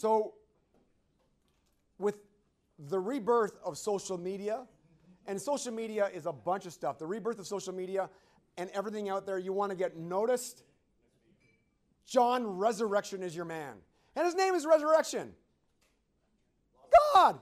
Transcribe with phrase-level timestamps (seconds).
[0.00, 0.32] So,
[1.98, 2.14] with
[2.78, 4.62] the rebirth of social media,
[5.26, 6.98] and social media is a bunch of stuff.
[6.98, 8.08] The rebirth of social media
[8.56, 10.62] and everything out there, you want to get noticed.
[12.06, 13.74] John Resurrection is your man.
[14.16, 15.34] And his name is Resurrection.
[17.14, 17.38] God.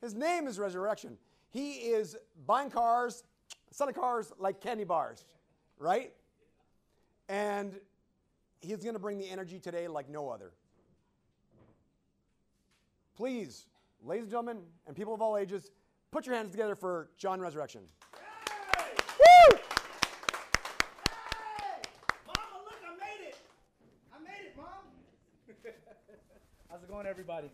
[0.00, 1.18] His name is Resurrection.
[1.50, 2.16] He is
[2.46, 3.24] buying cars,
[3.72, 5.26] selling cars like candy bars,
[5.78, 6.14] right?
[7.28, 7.78] And
[8.62, 10.52] he's going to bring the energy today like no other.
[13.14, 13.70] Please,
[14.02, 15.70] ladies and gentlemen, and people of all ages,
[16.10, 17.82] put your hands together for John Resurrection.
[18.10, 19.54] Woo!
[22.26, 23.38] Mama, look, I made it.
[24.10, 24.90] I made it, Mom.
[26.70, 27.46] How's it going, everybody?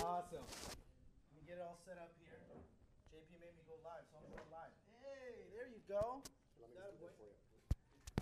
[0.00, 0.40] Awesome.
[0.40, 2.40] Let me get it all set up here.
[3.12, 4.72] JP made me go live, so I'm going live.
[5.04, 6.24] Hey, there you go.
[6.56, 7.12] That way.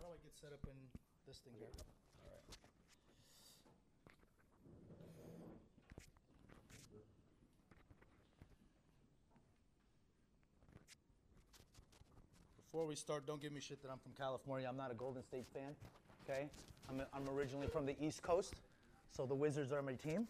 [0.02, 0.74] How do I get set up in
[1.30, 1.71] this thing here?
[12.75, 14.67] Before we start, don't give me shit that I'm from California.
[14.69, 15.77] I'm not a Golden State fan.
[16.25, 16.49] Okay,
[16.91, 18.53] I'm, I'm originally from the East Coast,
[19.17, 20.27] so the Wizards are my team.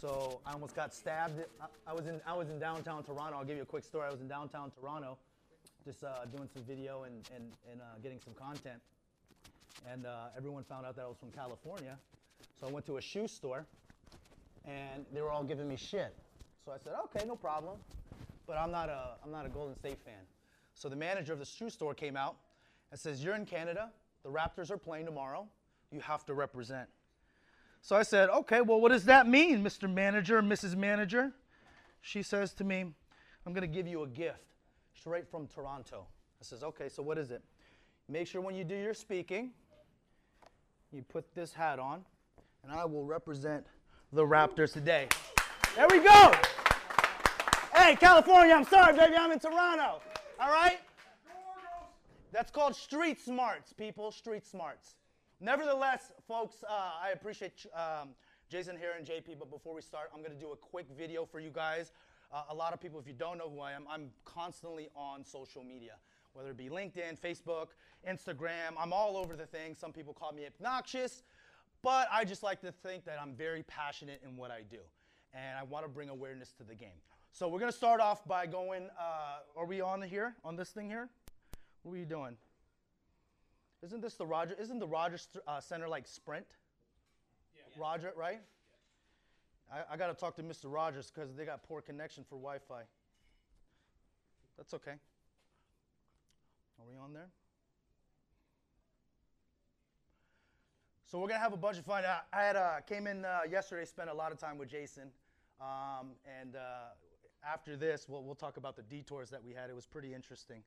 [0.00, 1.40] So I almost got stabbed.
[1.60, 3.36] I, I was in I was in downtown Toronto.
[3.36, 4.06] I'll give you a quick story.
[4.06, 5.18] I was in downtown Toronto,
[5.84, 8.80] just uh, doing some video and and, and uh, getting some content,
[9.90, 11.98] and uh, everyone found out that I was from California.
[12.60, 13.66] So I went to a shoe store,
[14.64, 16.14] and they were all giving me shit.
[16.64, 17.76] So I said, okay, no problem,
[18.46, 20.14] but I'm not a I'm not a Golden State fan.
[20.76, 22.36] So the manager of the shoe store came out
[22.90, 23.90] and says, You're in Canada.
[24.22, 25.48] The Raptors are playing tomorrow.
[25.90, 26.88] You have to represent.
[27.80, 29.92] So I said, Okay, well, what does that mean, Mr.
[29.92, 30.76] Manager, Mrs.
[30.76, 31.32] Manager?
[32.02, 32.84] She says to me,
[33.46, 34.44] I'm going to give you a gift
[34.94, 36.06] straight from Toronto.
[36.40, 37.42] I says, Okay, so what is it?
[38.08, 39.52] Make sure when you do your speaking,
[40.92, 42.04] you put this hat on,
[42.62, 43.66] and I will represent
[44.12, 45.08] the Raptors today.
[45.74, 46.32] There we go.
[47.74, 50.02] Hey, California, I'm sorry, baby, I'm in Toronto.
[50.40, 50.78] All right?
[52.32, 54.12] That's called street smarts, people.
[54.12, 54.96] Street smarts.
[55.40, 58.10] Nevertheless, folks, uh, I appreciate um,
[58.50, 61.24] Jason here and JP, but before we start, I'm going to do a quick video
[61.24, 61.92] for you guys.
[62.32, 65.24] Uh, a lot of people, if you don't know who I am, I'm constantly on
[65.24, 65.92] social media,
[66.34, 67.68] whether it be LinkedIn, Facebook,
[68.08, 68.74] Instagram.
[68.78, 69.74] I'm all over the thing.
[69.74, 71.22] Some people call me obnoxious,
[71.82, 74.80] but I just like to think that I'm very passionate in what I do,
[75.32, 77.00] and I want to bring awareness to the game.
[77.36, 80.70] So we're going to start off by going, uh, are we on here, on this
[80.70, 81.10] thing here?
[81.82, 82.34] What are you doing?
[83.82, 86.46] Isn't this the Roger, isn't the Rogers uh, Center like Sprint?
[87.54, 87.60] Yeah.
[87.78, 88.40] Roger, right?
[89.70, 89.82] Yeah.
[89.90, 90.72] I, I got to talk to Mr.
[90.72, 92.84] Rogers because they got poor connection for Wi-Fi.
[94.56, 94.92] That's okay.
[94.92, 97.28] Are we on there?
[101.04, 102.02] So we're gonna have a bunch of fun.
[102.02, 105.10] I, I had uh, came in uh, yesterday, spent a lot of time with Jason,
[105.60, 106.94] um, and uh,
[107.50, 109.70] after this, we'll, we'll talk about the detours that we had.
[109.70, 110.62] It was pretty interesting.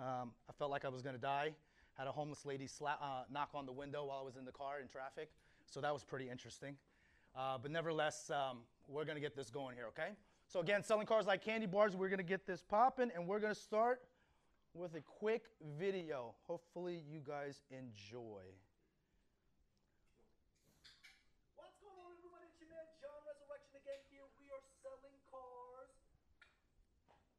[0.00, 1.52] Um, I felt like I was going to die.
[1.94, 4.52] Had a homeless lady sla- uh, knock on the window while I was in the
[4.52, 5.30] car in traffic.
[5.66, 6.76] So that was pretty interesting.
[7.36, 8.58] Uh, but nevertheless, um,
[8.88, 10.10] we're going to get this going here, okay?
[10.46, 13.40] So again, selling cars like candy bars, we're going to get this popping, and we're
[13.40, 14.02] going to start
[14.74, 15.46] with a quick
[15.78, 16.34] video.
[16.46, 18.42] Hopefully, you guys enjoy.
[21.54, 22.42] What's going on, everyone?
[22.46, 24.26] It's your man John Resurrection again here.
[24.38, 25.94] We are selling cars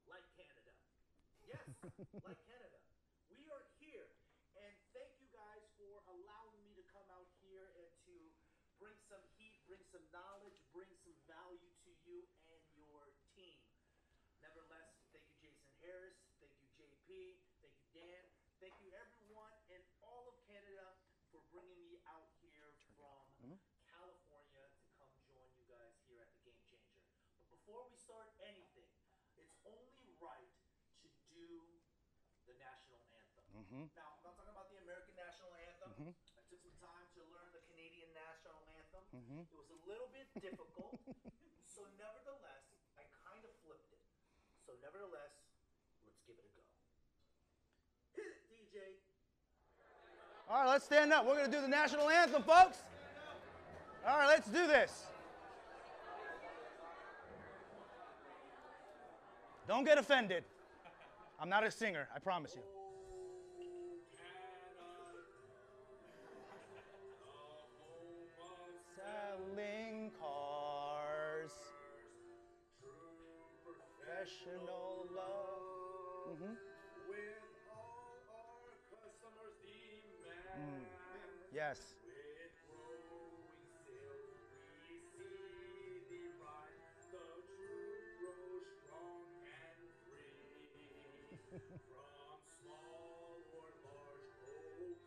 [0.07, 0.71] like Canada.
[1.43, 2.81] Yes, like Canada.
[3.29, 4.09] We are here,
[4.57, 8.15] and thank you guys for allowing me to come out here and to
[8.81, 13.61] bring some heat, bring some knowledge, bring some value to you and your team.
[14.41, 16.17] Nevertheless, thank you, Jason Harris.
[16.41, 17.37] Thank you, JP.
[17.61, 18.23] Thank you, Dan.
[18.57, 20.89] Thank you, everyone in all of Canada
[21.29, 23.29] for bringing me out here from
[23.85, 27.05] California to come join you guys here at the Game Changer.
[27.45, 28.89] But before we start anything,
[29.37, 30.55] it's only right
[31.03, 31.61] to do
[32.47, 33.01] the national
[33.55, 33.87] anthem.
[33.95, 35.89] Now, I'm not talking about the American national anthem.
[35.95, 36.11] Mm-hmm.
[36.11, 39.03] I took some time to learn the Canadian national anthem.
[39.15, 39.41] Mm-hmm.
[39.47, 40.99] It was a little bit difficult.
[41.75, 42.63] so, nevertheless,
[42.99, 44.03] I kind of flipped it.
[44.67, 45.31] So, nevertheless,
[46.03, 46.65] let's give it a go.
[48.19, 48.99] Hit it, DJ.
[50.51, 51.23] All right, let's stand up.
[51.23, 52.83] We're going to do the national anthem, folks.
[54.03, 55.07] All right, let's do this.
[59.67, 60.43] Don't get offended.
[61.39, 62.61] I'm not a singer, I promise you.
[74.45, 76.37] unconditional love.
[76.37, 76.53] Mm-hmm.
[77.09, 80.59] With all our customers' demand.
[80.59, 80.85] Mm.
[81.53, 81.79] Yes.
[91.55, 94.29] From small or large,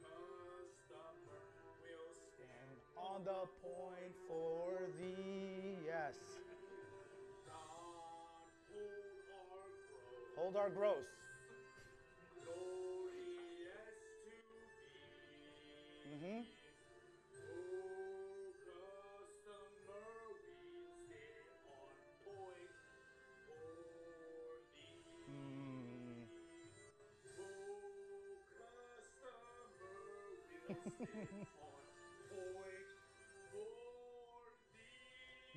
[0.05, 1.45] oh customer
[1.85, 4.58] will stand on the point for
[10.53, 10.81] point for
[16.25, 16.43] thee.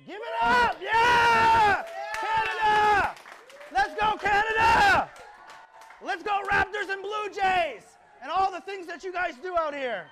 [0.04, 0.76] Give it up!
[0.82, 1.84] Yeah!
[2.14, 3.14] Canada!
[3.72, 5.08] Let's go, Canada!
[6.04, 7.84] Let's go, Raptors and Blue Jays!
[8.20, 10.08] And all the things that you guys do out here.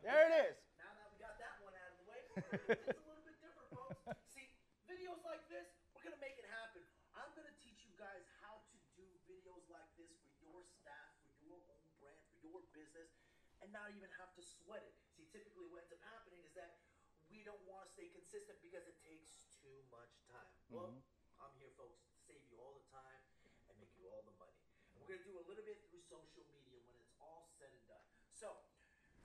[0.00, 0.56] There it is.
[0.80, 3.68] Now that we got that one out of the way, it's a little bit different,
[3.76, 4.00] folks.
[4.32, 4.48] See,
[4.88, 6.80] videos like this, we're gonna make it happen.
[7.12, 11.44] I'm gonna teach you guys how to do videos like this for your staff, for
[11.44, 13.12] your own brand, for your business,
[13.60, 14.96] and not even have to sweat it.
[15.12, 16.80] See, typically what ends up happening is that
[17.28, 20.48] we don't want to stay consistent because it takes too much time.
[20.72, 20.80] Mm-hmm.
[20.80, 20.96] Well,
[21.44, 23.20] I'm here, folks, to save you all the time
[23.68, 24.56] and make you all the money.
[24.94, 27.84] And we're gonna do a little bit through social media when it's all said and
[27.90, 28.06] done.
[28.32, 28.54] So.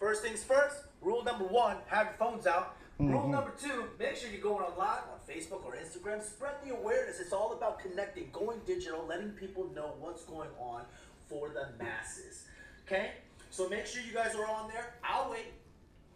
[0.01, 2.75] First things first, rule number one, have your phones out.
[2.97, 6.23] Rule number two, make sure you're going on live on Facebook or Instagram.
[6.23, 7.19] Spread the awareness.
[7.19, 10.81] It's all about connecting, going digital, letting people know what's going on
[11.29, 12.45] for the masses.
[12.87, 13.11] Okay?
[13.51, 14.95] So make sure you guys are on there.
[15.03, 15.53] I'll wait.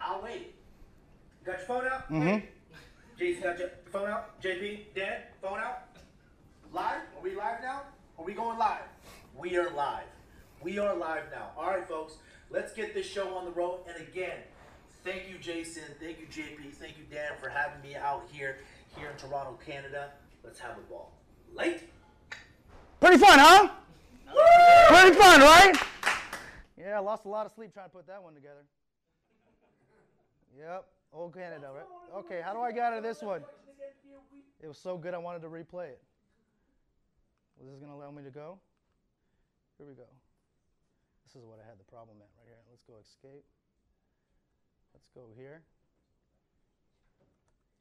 [0.01, 0.55] I'll wait.
[1.43, 2.11] Got your phone out?
[2.11, 2.45] Mm-hmm.
[3.19, 4.41] Jason got your phone out?
[4.41, 5.89] JP, Dan, phone out?
[6.73, 7.01] Live?
[7.15, 7.83] Are we live now?
[8.17, 8.81] Are we going live?
[9.37, 10.07] We are live.
[10.63, 11.51] We are live now.
[11.55, 12.15] All right, folks.
[12.49, 13.79] Let's get this show on the road.
[13.87, 14.37] And again,
[15.03, 15.83] thank you, Jason.
[15.99, 16.73] Thank you, JP.
[16.73, 18.57] Thank you, Dan, for having me out here,
[18.97, 20.11] here in Toronto, Canada.
[20.43, 21.11] Let's have a ball.
[21.53, 21.81] Late?
[22.99, 23.69] Pretty fun, huh?
[24.87, 25.75] Pretty fun, right?
[26.77, 28.65] Yeah, I lost a lot of sleep trying to put that one together.
[30.57, 32.19] Yep, old Canada, right?
[32.19, 33.41] Okay, how do I get out of this one?
[34.61, 36.01] It was so good I wanted to replay it.
[37.59, 38.59] Was this gonna allow me to go?
[39.77, 40.07] Here we go.
[41.25, 42.63] This is what I had the problem at right here.
[42.69, 43.45] Let's go escape.
[44.93, 45.61] Let's go here.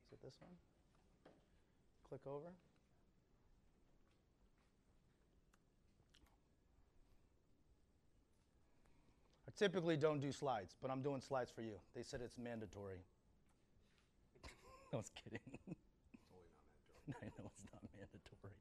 [0.07, 0.51] Is it this one?
[2.09, 2.53] Click over.
[9.47, 11.75] I typically don't do slides, but I'm doing slides for you.
[11.95, 12.99] They said it's mandatory.
[14.93, 15.41] I was kidding.
[17.09, 18.57] I know it's not mandatory.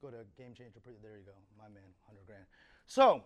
[0.00, 0.80] Go to Game Changer.
[0.80, 1.36] There you go.
[1.60, 2.44] My man, 100 grand.
[2.90, 3.22] So,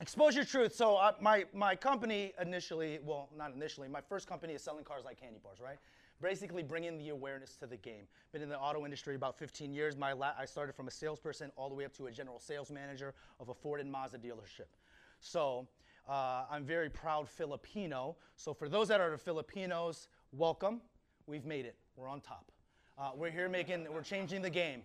[0.00, 0.74] exposure truth.
[0.74, 5.04] So, uh, my, my company initially, well, not initially, my first company is selling cars
[5.04, 5.76] like candy bars, right?
[6.22, 8.04] Basically, bringing the awareness to the game.
[8.32, 9.98] Been in the auto industry about 15 years.
[9.98, 12.70] My la- I started from a salesperson all the way up to a general sales
[12.70, 14.72] manager of a Ford and Mazda dealership.
[15.20, 15.68] So,
[16.08, 18.16] uh, I'm very proud Filipino.
[18.36, 20.80] So, for those that are Filipinos, welcome.
[21.26, 21.76] We've made it.
[21.96, 22.50] We're on top.
[22.96, 24.80] Uh, we're here making, we're changing the game.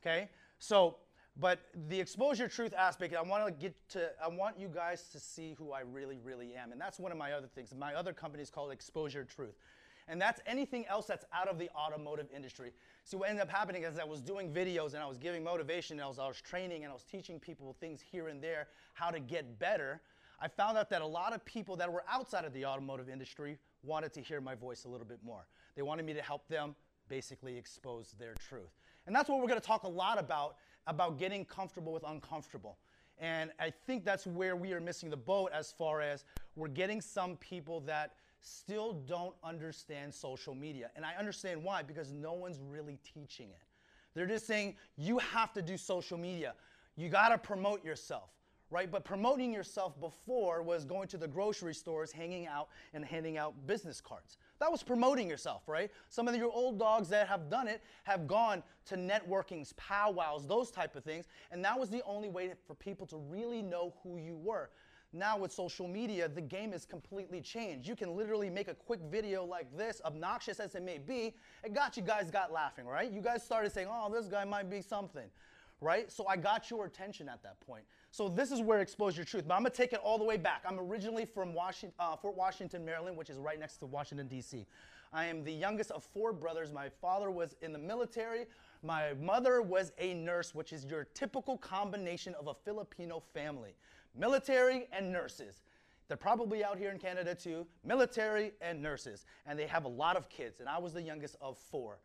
[0.00, 0.28] Okay?
[0.60, 0.98] So,
[1.40, 5.18] but the exposure truth aspect, I want to get to, I want you guys to
[5.18, 6.72] see who I really, really am.
[6.72, 7.74] And that's one of my other things.
[7.74, 9.56] My other company is called Exposure Truth.
[10.08, 12.72] And that's anything else that's out of the automotive industry.
[13.04, 15.98] See, what ended up happening is I was doing videos and I was giving motivation
[15.98, 18.66] and I was, I was training and I was teaching people things here and there,
[18.94, 20.02] how to get better.
[20.40, 23.58] I found out that a lot of people that were outside of the automotive industry
[23.84, 25.46] wanted to hear my voice a little bit more.
[25.76, 26.74] They wanted me to help them
[27.08, 28.72] basically expose their truth.
[29.06, 32.78] And that's what we're going to talk a lot about about getting comfortable with uncomfortable.
[33.18, 36.24] And I think that's where we are missing the boat as far as
[36.56, 40.90] we're getting some people that still don't understand social media.
[40.96, 43.62] And I understand why because no one's really teaching it.
[44.14, 46.54] They're just saying you have to do social media.
[46.96, 48.30] You got to promote yourself
[48.72, 48.90] right?
[48.90, 53.54] But promoting yourself before was going to the grocery stores, hanging out, and handing out
[53.66, 54.38] business cards.
[54.62, 55.90] That was promoting yourself, right?
[56.08, 60.70] Some of your old dogs that have done it have gone to networkings, powwows, those
[60.70, 64.18] type of things, and that was the only way for people to really know who
[64.18, 64.70] you were.
[65.12, 67.88] Now with social media, the game is completely changed.
[67.88, 71.74] You can literally make a quick video like this, obnoxious as it may be, it
[71.74, 73.10] got you guys got laughing, right?
[73.10, 75.28] You guys started saying, "Oh, this guy might be something."
[75.82, 76.10] Right?
[76.10, 77.84] So I got your attention at that point.
[78.10, 79.44] So this is where expose your truth.
[79.46, 80.62] But I'm gonna take it all the way back.
[80.66, 84.66] I'm originally from Washington, uh, Fort Washington, Maryland, which is right next to Washington D.C.
[85.12, 86.72] I am the youngest of four brothers.
[86.72, 88.46] My father was in the military.
[88.82, 93.74] My mother was a nurse, which is your typical combination of a Filipino family,
[94.16, 95.62] military and nurses.
[96.08, 100.16] They're probably out here in Canada too, military and nurses, and they have a lot
[100.16, 100.60] of kids.
[100.60, 101.98] And I was the youngest of four.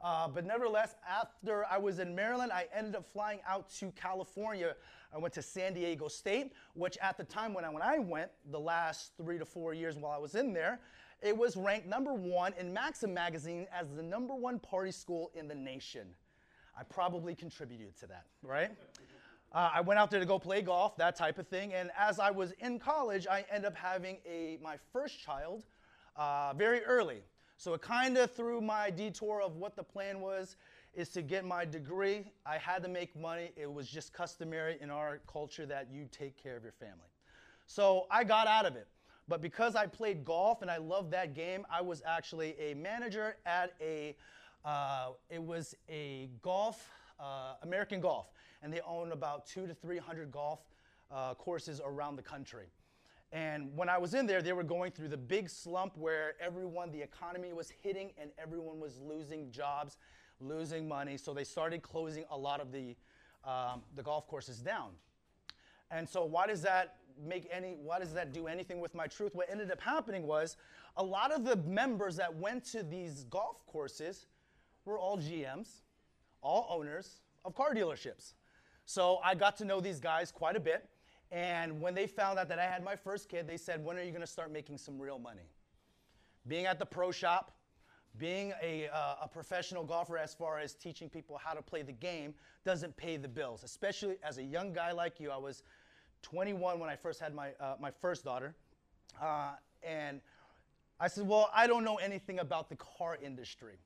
[0.00, 4.76] Uh, but nevertheless, after I was in Maryland, I ended up flying out to California.
[5.12, 8.30] I went to San Diego State, which at the time when I, when I went,
[8.50, 10.78] the last three to four years while I was in there,
[11.20, 15.48] it was ranked number one in Maxim magazine as the number one party school in
[15.48, 16.06] the nation.
[16.78, 18.70] I probably contributed to that, right?
[19.52, 21.72] Uh, I went out there to go play golf, that type of thing.
[21.74, 25.64] And as I was in college, I ended up having a my first child
[26.14, 27.22] uh, very early.
[27.58, 30.54] So it kind of threw my detour of what the plan was
[30.94, 32.24] is to get my degree.
[32.46, 33.50] I had to make money.
[33.56, 37.10] It was just customary in our culture that you take care of your family.
[37.66, 38.86] So I got out of it.
[39.26, 43.36] But because I played golf and I loved that game, I was actually a manager
[43.44, 44.16] at a,
[44.64, 46.88] uh, it was a golf,
[47.18, 48.28] uh, American Golf,
[48.62, 50.60] and they own about two to 300 golf
[51.10, 52.66] uh, courses around the country.
[53.32, 56.90] And when I was in there, they were going through the big slump where everyone,
[56.90, 59.98] the economy was hitting and everyone was losing jobs,
[60.40, 61.18] losing money.
[61.18, 62.96] So they started closing a lot of the,
[63.44, 64.90] um, the golf courses down.
[65.90, 69.34] And so why does that make any, why does that do anything with my truth?
[69.34, 70.56] What ended up happening was
[70.96, 74.26] a lot of the members that went to these golf courses
[74.84, 75.68] were all GMs,
[76.40, 78.32] all owners of car dealerships.
[78.86, 80.88] So I got to know these guys quite a bit.
[81.30, 84.02] And when they found out that I had my first kid, they said, when are
[84.02, 85.50] you going to start making some real money?
[86.46, 87.52] Being at the pro shop,
[88.16, 91.92] being a, uh, a professional golfer as far as teaching people how to play the
[91.92, 95.30] game doesn't pay the bills, especially as a young guy like you.
[95.30, 95.62] I was
[96.22, 98.54] 21 when I first had my, uh, my first daughter.
[99.20, 99.50] Uh,
[99.82, 100.20] and
[100.98, 103.76] I said, Well, I don't know anything about the car industry.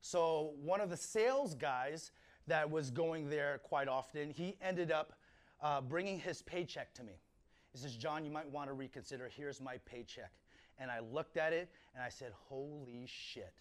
[0.00, 2.12] So one of the sales guys
[2.46, 5.12] that was going there quite often, he ended up
[5.62, 7.20] uh, bringing his paycheck to me.
[7.72, 9.30] He says, John, you might want to reconsider.
[9.34, 10.32] Here's my paycheck.
[10.78, 13.54] And I looked at it and I said, Holy shit.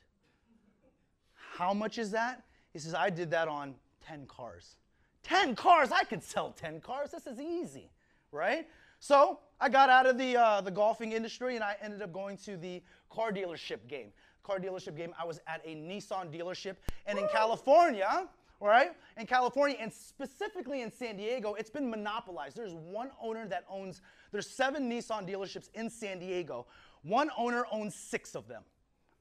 [1.33, 2.43] How much is that?
[2.71, 3.75] He says, I did that on
[4.05, 4.75] 10 cars.
[5.23, 5.91] 10 cars?
[5.91, 7.11] I could sell 10 cars.
[7.11, 7.89] This is easy,
[8.31, 8.67] right?
[8.99, 12.37] So I got out of the, uh, the golfing industry and I ended up going
[12.39, 14.09] to the car dealership game.
[14.43, 16.75] Car dealership game, I was at a Nissan dealership.
[17.05, 18.27] And in California,
[18.62, 18.91] right?
[19.17, 22.55] In California and specifically in San Diego, it's been monopolized.
[22.55, 26.65] There's one owner that owns, there's seven Nissan dealerships in San Diego.
[27.03, 28.63] One owner owns six of them.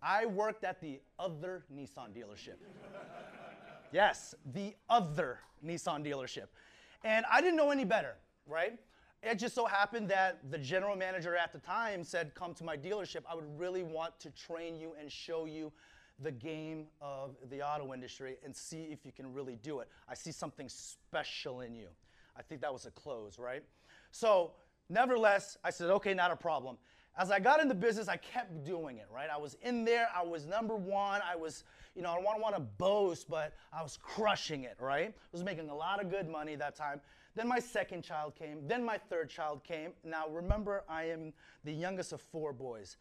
[0.03, 2.57] I worked at the other Nissan dealership.
[3.93, 6.49] yes, the other Nissan dealership.
[7.05, 8.79] And I didn't know any better, right?
[9.23, 12.77] It just so happened that the general manager at the time said, Come to my
[12.77, 13.23] dealership.
[13.31, 15.73] I would really want to train you and show you
[16.21, 19.89] the game of the auto industry and see if you can really do it.
[20.09, 21.89] I see something special in you.
[22.37, 23.63] I think that was a close, right?
[24.11, 24.53] So,
[24.89, 26.77] nevertheless, I said, okay, not a problem.
[27.17, 29.29] As I got into business, I kept doing it, right?
[29.33, 31.63] I was in there, I was number one, I was,
[31.95, 35.11] you know, I don't want to boast, but I was crushing it, right?
[35.11, 37.01] I was making a lot of good money that time.
[37.37, 39.93] Then my second child came, then my third child came.
[40.05, 41.33] Now, remember, I am
[41.65, 42.97] the youngest of four boys.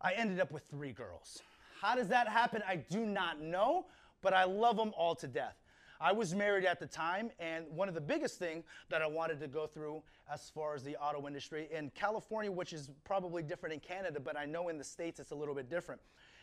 [0.00, 1.42] I ended up with three girls.
[1.80, 2.62] How does that happen?
[2.68, 3.86] I do not know,
[4.20, 5.56] but I love them all to death.
[5.98, 9.40] I was married at the time, and one of the biggest thing that I wanted
[9.40, 13.74] to go through as far as the auto industry in California, which is probably different
[13.74, 16.00] in Canada, but I know in the States it's a little bit different.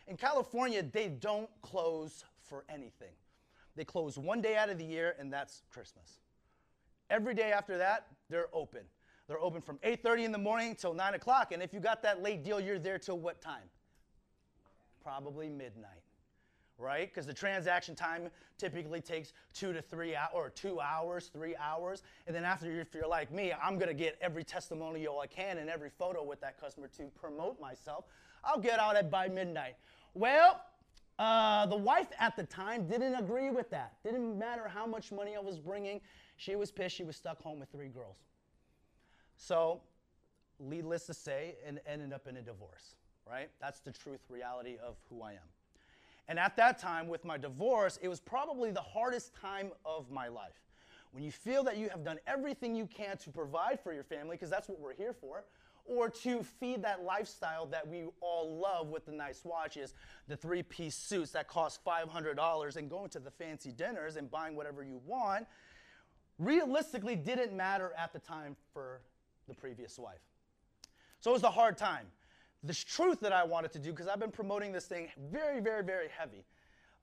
[0.08, 3.14] In California, they don't close for anything.
[3.76, 6.18] They close one day out of the year, and that's Christmas.
[7.10, 8.82] Every day after that, they're open.
[9.28, 12.22] They're open from 8:30 in the morning till 9 o'clock, and if you got that
[12.22, 13.70] late deal, you're there till what time?
[15.02, 16.02] Probably midnight,
[16.78, 17.08] right?
[17.08, 22.02] Because the transaction time typically takes two to three hours, or two hours, three hours.
[22.26, 25.68] And then after, if you're like me, I'm gonna get every testimonial I can and
[25.70, 28.04] every photo with that customer to promote myself.
[28.44, 29.76] I'll get out at by midnight.
[30.14, 30.60] Well,
[31.18, 33.94] uh, the wife at the time didn't agree with that.
[34.04, 36.00] Didn't matter how much money I was bringing.
[36.36, 36.94] She was pissed.
[36.94, 38.18] She was stuck home with three girls.
[39.36, 39.80] So,
[40.60, 42.94] needless to say, it ended up in a divorce
[43.30, 43.50] right?
[43.60, 45.48] That's the truth reality of who I am.
[46.28, 50.28] And at that time, with my divorce, it was probably the hardest time of my
[50.28, 50.60] life.
[51.12, 54.36] When you feel that you have done everything you can to provide for your family,
[54.36, 55.44] because that's what we're here for,
[55.86, 59.94] or to feed that lifestyle that we all love with the nice watches,
[60.28, 64.54] the three piece suits that cost $500, and going to the fancy dinners and buying
[64.54, 65.46] whatever you want,
[66.38, 69.00] realistically didn't matter at the time for
[69.48, 70.20] the previous wife.
[71.20, 72.06] So it was a hard time
[72.62, 75.84] this truth that I wanted to do because I've been promoting this thing very, very,
[75.84, 76.44] very heavy.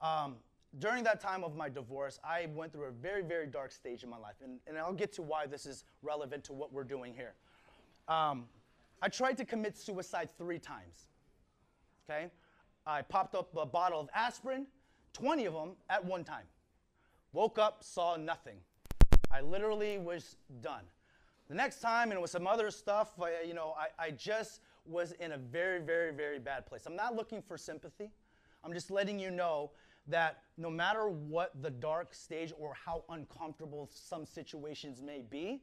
[0.01, 0.35] Um,
[0.79, 4.09] during that time of my divorce, I went through a very, very dark stage in
[4.09, 7.13] my life, and, and I'll get to why this is relevant to what we're doing
[7.15, 7.33] here.
[8.07, 8.45] Um,
[9.01, 11.07] I tried to commit suicide three times.
[12.09, 12.29] Okay,
[12.85, 14.67] I popped up a bottle of aspirin,
[15.13, 16.43] 20 of them at one time.
[17.31, 18.57] Woke up, saw nothing.
[19.31, 20.83] I literally was done.
[21.47, 25.13] The next time, and with some other stuff, I, you know, I, I just was
[25.13, 26.83] in a very, very, very bad place.
[26.85, 28.11] I'm not looking for sympathy.
[28.63, 29.71] I'm just letting you know
[30.07, 35.61] that no matter what the dark stage or how uncomfortable some situations may be,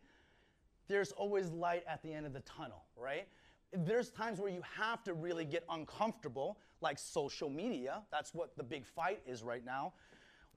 [0.89, 3.29] there's always light at the end of the tunnel, right?
[3.73, 8.03] There's times where you have to really get uncomfortable, like social media.
[8.11, 9.95] That's what the big fight is right now.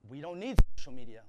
[0.08, 1.22] We don't need social media.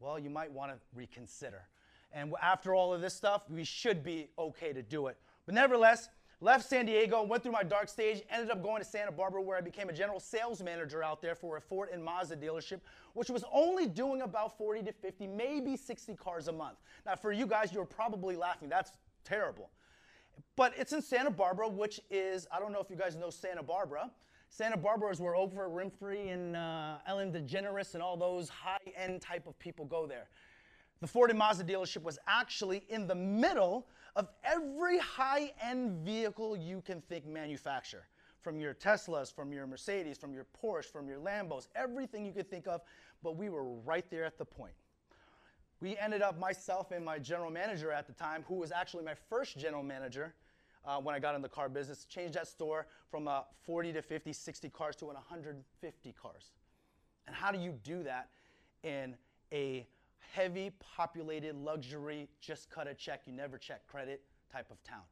[0.00, 1.68] Well, you might want to reconsider.
[2.12, 5.16] And after all of this stuff, we should be okay to do it.
[5.46, 6.08] But nevertheless,
[6.42, 9.56] left San Diego, went through my dark stage, ended up going to Santa Barbara where
[9.56, 12.80] I became a general sales manager out there for a Ford and Mazda dealership,
[13.14, 16.78] which was only doing about 40 to 50, maybe 60 cars a month.
[17.06, 18.68] Now, for you guys, you're probably laughing.
[18.68, 18.90] That's
[19.24, 19.70] terrible.
[20.56, 23.62] But it's in Santa Barbara, which is, I don't know if you guys know Santa
[23.62, 24.10] Barbara.
[24.50, 29.46] Santa Barbara is where Oprah Winfrey and uh, Ellen DeGeneres and all those high-end type
[29.46, 30.28] of people go there.
[31.02, 36.80] The Ford and Mazda dealership was actually in the middle of every high-end vehicle you
[36.80, 38.06] can think manufacture.
[38.40, 42.48] From your Teslas, from your Mercedes, from your Porsche, from your Lambos, everything you could
[42.48, 42.82] think of,
[43.20, 44.74] but we were right there at the point.
[45.80, 49.14] We ended up, myself and my general manager at the time, who was actually my
[49.28, 50.34] first general manager,
[50.84, 54.02] uh, when I got in the car business, changed that store from uh, 40 to
[54.02, 56.52] 50, 60 cars to 150 cars.
[57.26, 58.28] And how do you do that
[58.84, 59.16] in
[59.52, 59.84] a
[60.32, 65.02] heavy populated luxury, just cut a check, you never check credit type of town?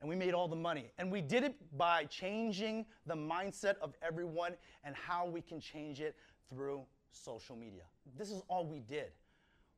[0.00, 0.92] And we made all the money.
[0.98, 6.00] And we did it by changing the mindset of everyone and how we can change
[6.00, 6.16] it
[6.48, 7.82] through social media.
[8.16, 9.10] This is all we did.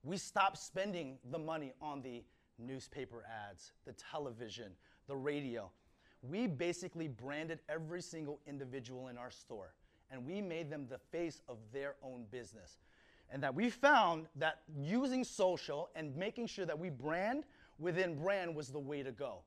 [0.02, 2.22] We stopped spending the money on the
[2.58, 4.72] newspaper ads, the television,
[5.08, 5.70] the radio.
[6.22, 9.74] We basically branded every single individual in our store
[10.10, 12.78] and we made them the face of their own business.
[13.30, 17.44] And that we found that using social and making sure that we brand
[17.78, 19.42] within brand was the way to go.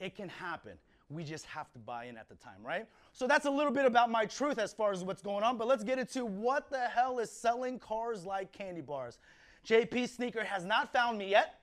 [0.00, 0.72] It can happen.
[1.08, 2.86] We just have to buy in at the time, right?
[3.12, 5.68] So that's a little bit about my truth as far as what's going on, but
[5.68, 9.18] let's get into what the hell is selling cars like candy bars.
[9.66, 11.60] JP Sneaker has not found me yet.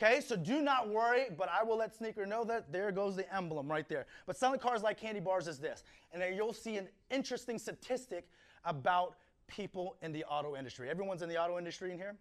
[0.00, 3.34] Okay, so do not worry, but I will let Sneaker know that there goes the
[3.34, 4.06] emblem right there.
[4.26, 5.84] But selling cars like candy bars is this.
[6.12, 8.28] And then you'll see an interesting statistic
[8.64, 9.16] about
[9.48, 10.88] people in the auto industry.
[10.88, 12.16] Everyone's in the auto industry in here?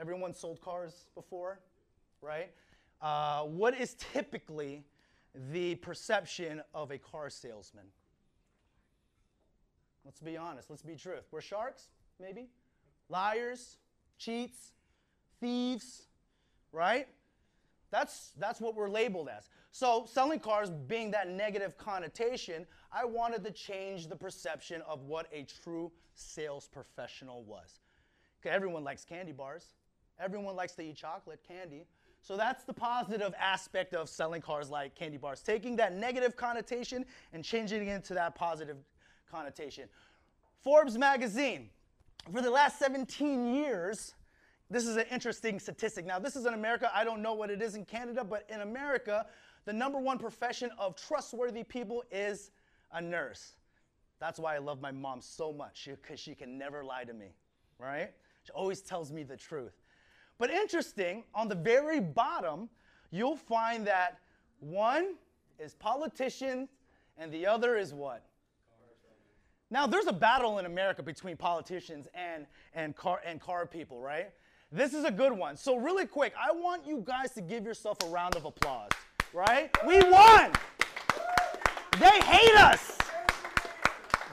[0.00, 1.60] Everyone sold cars before,
[2.20, 2.50] right?
[3.00, 4.84] Uh, what is typically
[5.52, 7.84] the perception of a car salesman?
[10.04, 11.24] Let's be honest, let's be truth.
[11.30, 11.88] We're sharks,
[12.20, 12.48] maybe?
[13.08, 13.76] Liars,
[14.18, 14.72] cheats,
[15.40, 16.02] thieves,
[16.72, 17.06] right?
[17.92, 19.50] That's, that's what we're labeled as.
[19.70, 25.26] So, selling cars being that negative connotation, I wanted to change the perception of what
[25.30, 27.80] a true sales professional was.
[28.40, 29.74] Okay, everyone likes candy bars.
[30.18, 31.84] Everyone likes to eat chocolate, candy.
[32.22, 37.04] So that's the positive aspect of selling cars like candy bars, taking that negative connotation
[37.34, 38.78] and changing it into that positive
[39.30, 39.88] connotation.
[40.62, 41.68] Forbes magazine,
[42.32, 44.14] for the last 17 years,
[44.70, 46.06] this is an interesting statistic.
[46.06, 46.90] Now, this is in America.
[46.94, 49.26] I don't know what it is in Canada, but in America,
[49.64, 52.50] the number one profession of trustworthy people is
[52.92, 53.52] a nurse.
[54.18, 57.34] That's why I love my mom so much, because she can never lie to me,
[57.78, 58.12] right?
[58.44, 59.82] She always tells me the truth.
[60.38, 62.68] But interesting, on the very bottom,
[63.10, 64.18] you'll find that
[64.60, 65.14] one
[65.58, 66.70] is politicians
[67.18, 68.24] and the other is what?
[69.70, 74.30] Now, there's a battle in America between politicians and, and, car, and car people, right?
[74.74, 75.58] This is a good one.
[75.58, 78.88] So, really quick, I want you guys to give yourself a round of applause,
[79.34, 79.70] right?
[79.86, 80.50] We won!
[82.00, 82.96] They hate us!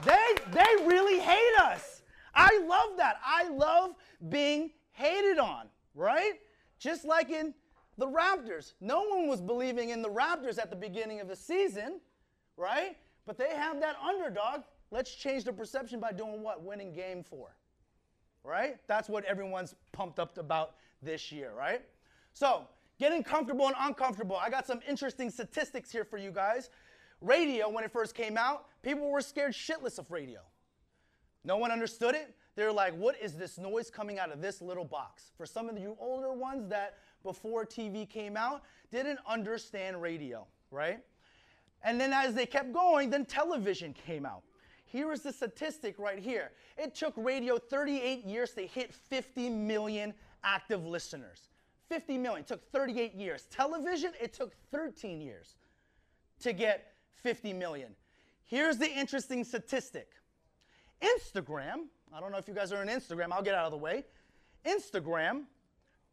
[0.06, 2.04] They, they really hate us.
[2.34, 3.18] I love that.
[3.26, 3.96] I love
[4.30, 6.36] being hated on, right?
[6.80, 7.54] Just like in
[7.98, 8.76] the Raptors.
[8.80, 12.00] No one was believing in the Raptors at the beginning of the season,
[12.56, 12.96] right?
[13.28, 14.62] But they have that underdog.
[14.90, 16.64] Let's change the perception by doing what?
[16.64, 17.58] Winning game four
[18.44, 18.78] right?
[18.88, 21.82] That's what everyone's pumped up about this year, right?
[22.34, 22.68] So,
[23.00, 24.36] getting comfortable and uncomfortable.
[24.36, 26.70] I got some interesting statistics here for you guys.
[27.22, 30.40] Radio, when it first came out, people were scared shitless of radio.
[31.44, 32.36] No one understood it.
[32.56, 35.32] They're like, what is this noise coming out of this little box?
[35.38, 41.00] For some of you older ones that before TV came out didn't understand radio, right?
[41.84, 44.44] And then as they kept going, then television came out.
[44.92, 46.52] Here is the statistic right here.
[46.78, 51.50] It took radio 38 years to hit 50 million active listeners.
[51.90, 52.42] 50 million.
[52.42, 53.46] It took 38 years.
[53.52, 55.56] Television, it took 13 years
[56.40, 57.96] to get 50 million.
[58.46, 60.08] Here's the interesting statistic
[61.02, 63.78] Instagram, I don't know if you guys are on Instagram, I'll get out of the
[63.78, 64.04] way.
[64.66, 65.44] Instagram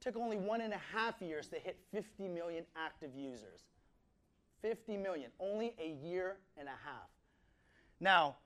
[0.00, 3.62] took only one and a half years to hit 50 million active users.
[4.62, 7.08] 50 million, only a year and a half.
[8.00, 8.36] Now,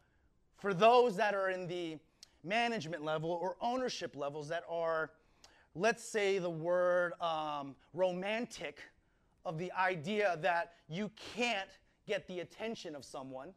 [0.61, 1.99] for those that are in the
[2.45, 5.11] management level or ownership levels that are,
[5.75, 8.81] let's say, the word um, romantic
[9.45, 11.71] of the idea that you can't
[12.07, 13.53] get the attention of someone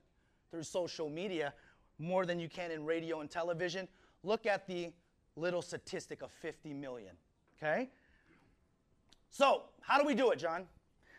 [0.52, 1.54] through social media
[2.00, 3.88] more than you can in radio and television,
[4.24, 4.92] look at the
[5.36, 7.16] little statistic of 50 million.
[7.58, 7.90] Okay?
[9.30, 10.66] So, how do we do it, John?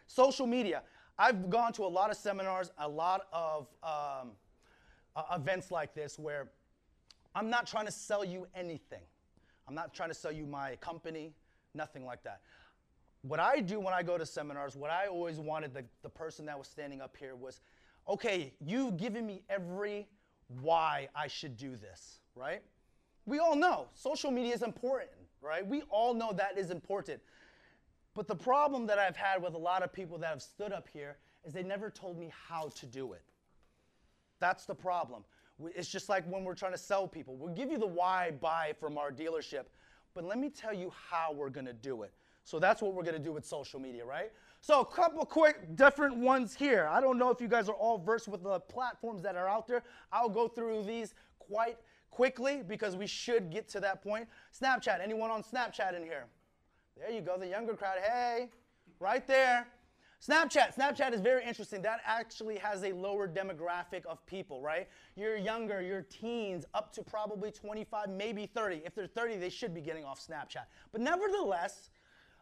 [0.07, 0.83] Social media.
[1.19, 4.31] I've gone to a lot of seminars, a lot of um,
[5.17, 6.51] uh, events like this where
[7.35, 9.03] I'm not trying to sell you anything.
[9.67, 11.33] I'm not trying to sell you my company,
[11.75, 12.41] nothing like that.
[13.23, 16.45] What I do when I go to seminars, what I always wanted the, the person
[16.47, 17.61] that was standing up here was
[18.07, 20.07] okay, you've given me every
[20.61, 22.63] why I should do this, right?
[23.25, 25.67] We all know social media is important, right?
[25.67, 27.21] We all know that is important.
[28.15, 30.89] But the problem that I've had with a lot of people that have stood up
[30.93, 33.23] here is they never told me how to do it.
[34.45, 35.25] That's the problem.
[35.75, 37.35] It's just like when we're trying to sell people.
[37.35, 39.65] We'll give you the why buy from our dealership,
[40.13, 42.13] but let me tell you how we're going to do it.
[42.45, 44.31] So that's what we're going to do with social media, right?
[44.61, 46.87] So a couple quick different ones here.
[46.91, 49.67] I don't know if you guys are all versed with the platforms that are out
[49.67, 49.83] there.
[50.13, 51.79] I'll go through these quite
[52.11, 54.29] quickly because we should get to that point.
[54.53, 55.01] Snapchat.
[55.03, 56.27] Anyone on Snapchat in here?
[56.99, 57.97] There you go, the younger crowd.
[58.07, 58.51] Hey,
[59.01, 59.67] right there.
[60.23, 60.75] Snapchat.
[60.75, 61.83] Snapchat is very interesting.
[61.83, 64.89] That actually has a lower demographic of people, right?
[65.17, 68.83] You're younger, you're teens, up to probably 25, maybe 30.
[68.85, 70.65] If they're 30, they should be getting off Snapchat.
[70.93, 71.91] But nevertheless,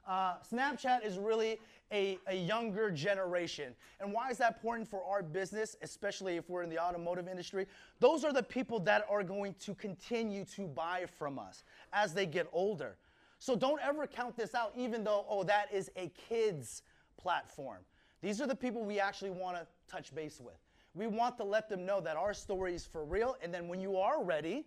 [0.06, 1.58] uh, Snapchat is really
[1.92, 3.74] a, a younger generation.
[4.00, 7.66] And why is that important for our business, especially if we're in the automotive industry?
[8.00, 12.26] Those are the people that are going to continue to buy from us as they
[12.26, 12.96] get older.
[13.38, 16.82] So don't ever count this out, even though, oh, that is a kid's
[17.22, 17.78] platform.
[18.20, 20.58] These are the people we actually want to touch base with.
[20.94, 23.36] We want to let them know that our story is for real.
[23.42, 24.64] And then when you are ready,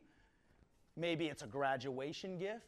[0.97, 2.65] maybe it's a graduation gift,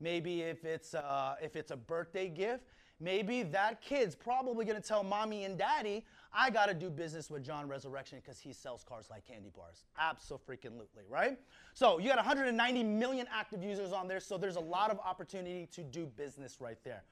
[0.00, 2.64] maybe if it's a, uh, if it's a birthday gift,
[3.00, 7.30] maybe that kid's probably going to tell mommy and daddy, I got to do business
[7.30, 9.84] with John Resurrection because he sells cars like candy bars.
[9.98, 11.38] Absolutely, right?
[11.74, 15.68] So you got 190 million active users on there, so there's a lot of opportunity
[15.72, 17.04] to do business right there.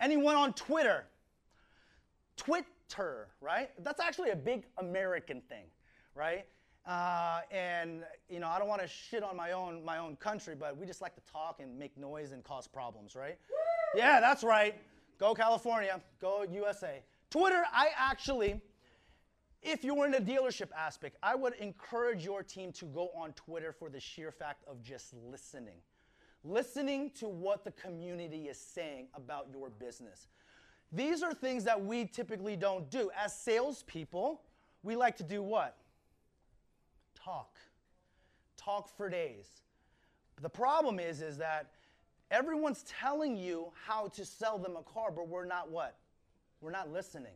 [0.00, 1.04] Anyone on Twitter?
[2.36, 3.70] Twitter, right?
[3.82, 5.64] That's actually a big American thing,
[6.14, 6.46] right?
[6.86, 10.54] Uh, and you know, I don't want to shit on my own my own country,
[10.54, 13.38] but we just like to talk and make noise and cause problems, right?
[13.48, 14.00] Woo!
[14.00, 14.74] Yeah, that's right.
[15.18, 16.00] Go California.
[16.20, 17.02] Go USA.
[17.30, 18.60] Twitter, I actually,
[19.62, 23.32] if you were in a dealership aspect, I would encourage your team to go on
[23.32, 25.78] Twitter for the sheer fact of just listening.
[26.44, 30.28] Listening to what the community is saying about your business.
[30.94, 33.10] These are things that we typically don't do.
[33.18, 34.40] As salespeople,
[34.82, 35.76] we like to do what?
[37.16, 37.56] Talk.
[38.56, 39.46] Talk for days.
[40.40, 41.70] The problem is, is that
[42.30, 45.96] everyone's telling you how to sell them a car, but we're not what?
[46.60, 47.34] We're not listening.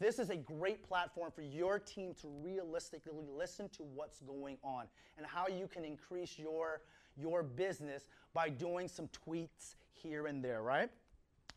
[0.00, 4.86] This is a great platform for your team to realistically listen to what's going on
[5.16, 6.80] and how you can increase your,
[7.16, 10.90] your business by doing some tweets here and there, right?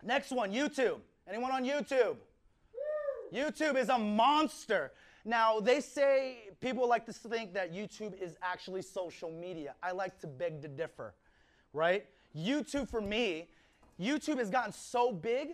[0.03, 0.99] Next one, YouTube.
[1.27, 2.17] Anyone on YouTube?
[3.33, 4.91] YouTube is a monster.
[5.25, 9.73] Now, they say people like to think that YouTube is actually social media.
[9.81, 11.15] I like to beg to differ,
[11.73, 12.05] right?
[12.37, 13.49] YouTube for me,
[13.99, 15.53] YouTube has gotten so big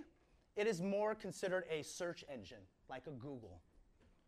[0.57, 2.57] it is more considered a search engine
[2.89, 3.61] like a Google,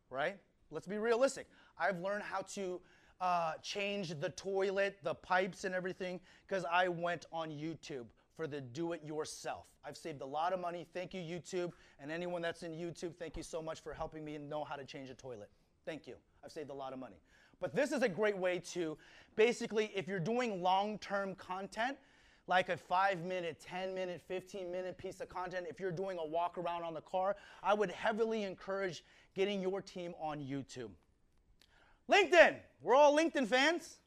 [0.09, 0.37] right?
[0.71, 1.47] Let's be realistic.
[1.77, 2.79] I've learned how to
[3.19, 8.61] uh, change the toilet, the pipes, and everything because I went on YouTube for the
[8.61, 9.65] do it yourself.
[9.85, 10.85] I've saved a lot of money.
[10.93, 11.71] Thank you, YouTube.
[11.99, 14.85] And anyone that's in YouTube, thank you so much for helping me know how to
[14.85, 15.49] change a toilet.
[15.85, 16.15] Thank you.
[16.43, 17.17] I've saved a lot of money.
[17.59, 18.97] But this is a great way to
[19.35, 21.97] basically, if you're doing long term content,
[22.47, 26.25] like a five minute, 10 minute, 15 minute piece of content, if you're doing a
[26.25, 30.89] walk around on the car, I would heavily encourage getting your team on YouTube.
[32.11, 32.55] LinkedIn.
[32.81, 33.97] We're all LinkedIn fans,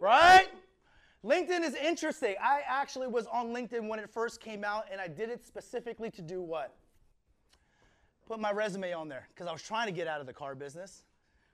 [0.00, 0.48] right?
[1.24, 2.34] LinkedIn is interesting.
[2.42, 6.10] I actually was on LinkedIn when it first came out, and I did it specifically
[6.12, 6.74] to do what?
[8.26, 10.54] Put my resume on there because I was trying to get out of the car
[10.54, 11.02] business,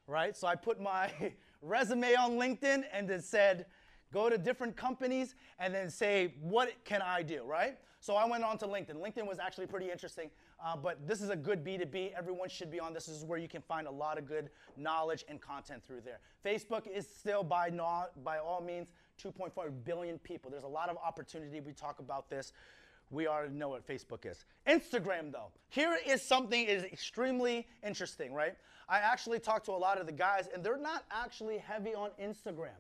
[0.07, 0.37] right?
[0.37, 1.11] So I put my
[1.63, 3.67] resume on LinkedIn and then said,
[4.13, 7.77] go to different companies and then say, what can I do, right?
[7.99, 8.95] So I went on to LinkedIn.
[8.95, 10.31] LinkedIn was actually pretty interesting.
[10.65, 12.13] Uh, but this is a good B2B.
[12.17, 13.07] Everyone should be on this.
[13.07, 16.21] This is where you can find a lot of good knowledge and content through there.
[16.45, 18.89] Facebook is still by, no, by all means
[19.23, 19.51] 2.4
[19.85, 20.51] billion people.
[20.51, 21.61] There's a lot of opportunity.
[21.61, 22.53] We talk about this.
[23.11, 24.45] We already know what Facebook is.
[24.67, 28.57] Instagram, though, here is something is extremely interesting, right?
[28.89, 32.11] I actually talked to a lot of the guys, and they're not actually heavy on
[32.21, 32.79] Instagram.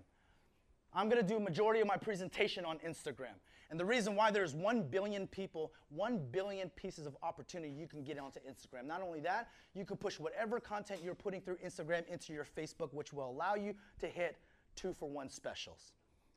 [0.92, 3.34] I'm going to do majority of my presentation on Instagram.
[3.70, 8.02] And the reason why there's 1 billion people, 1 billion pieces of opportunity you can
[8.02, 8.86] get onto Instagram.
[8.86, 12.94] Not only that, you can push whatever content you're putting through Instagram into your Facebook,
[12.94, 14.36] which will allow you to hit
[14.76, 15.92] two for one specials,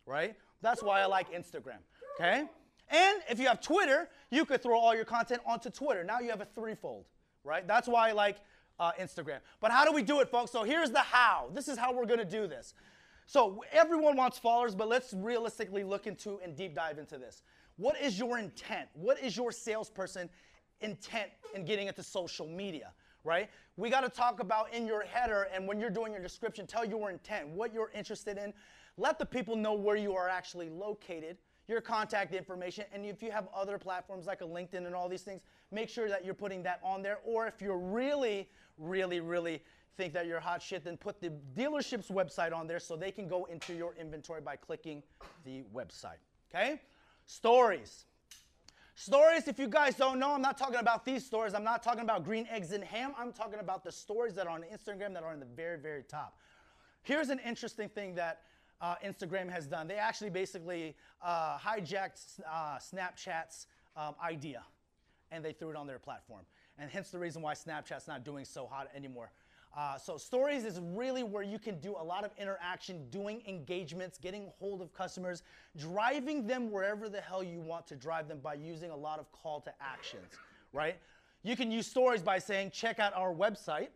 [0.09, 0.35] right?
[0.61, 1.77] That's why I like Instagram,
[2.19, 2.45] okay?
[2.89, 6.03] And if you have Twitter, you could throw all your content onto Twitter.
[6.03, 7.05] Now you have a threefold,
[7.43, 7.65] right?
[7.67, 8.37] That's why I like
[8.79, 9.39] uh, Instagram.
[9.61, 10.51] But how do we do it, folks?
[10.51, 11.49] So here's the how.
[11.53, 12.73] This is how we're gonna do this.
[13.27, 17.43] So everyone wants followers, but let's realistically look into and deep dive into this.
[17.77, 18.89] What is your intent?
[18.93, 20.29] What is your salesperson
[20.81, 22.91] intent in getting into social media?
[23.23, 23.49] Right?
[23.77, 26.83] We got to talk about in your header and when you're doing your description, tell
[26.83, 28.53] your intent, what you're interested in.
[28.99, 31.37] Let the people know where you are actually located,
[31.69, 35.21] your contact information, and if you have other platforms like a LinkedIn and all these
[35.21, 35.39] things,
[35.71, 37.19] make sure that you're putting that on there.
[37.23, 39.63] Or if you're really, really, really
[39.95, 43.29] think that you're hot shit, then put the dealership's website on there so they can
[43.29, 45.01] go into your inventory by clicking
[45.45, 46.19] the website.
[46.53, 46.81] Okay?
[47.25, 48.03] Stories.
[48.95, 51.53] Stories, if you guys don't know, I'm not talking about these stories.
[51.53, 53.13] I'm not talking about green eggs and ham.
[53.17, 56.03] I'm talking about the stories that are on Instagram that are in the very, very
[56.03, 56.37] top.
[57.03, 58.41] Here's an interesting thing that
[58.81, 59.87] uh, Instagram has done.
[59.87, 64.63] They actually basically uh, hijacked uh, Snapchat's um, idea
[65.31, 66.41] and they threw it on their platform.
[66.77, 69.31] And hence the reason why Snapchat's not doing so hot anymore.
[69.77, 74.17] Uh, so stories is really where you can do a lot of interaction, doing engagements,
[74.17, 75.43] getting hold of customers,
[75.77, 79.31] driving them wherever the hell you want to drive them by using a lot of
[79.31, 80.33] call to actions,
[80.73, 80.97] right?
[81.43, 83.89] You can use stories by saying, check out our website,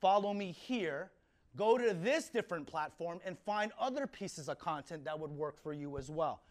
[0.00, 1.10] follow me here,
[1.56, 5.72] go to this different platform and find other pieces of content that would work for
[5.72, 6.42] you as well.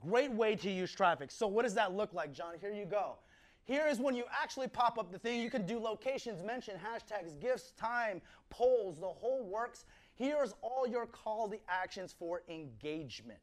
[0.00, 1.30] Great way to use traffic.
[1.30, 2.54] So what does that look like, John?
[2.60, 3.16] Here you go.
[3.64, 5.40] Here is when you actually pop up the thing.
[5.40, 8.20] You can do locations, mention hashtags, gifts, time,
[8.50, 9.84] polls, the whole works.
[10.14, 13.38] Here's all your call to actions for engagement.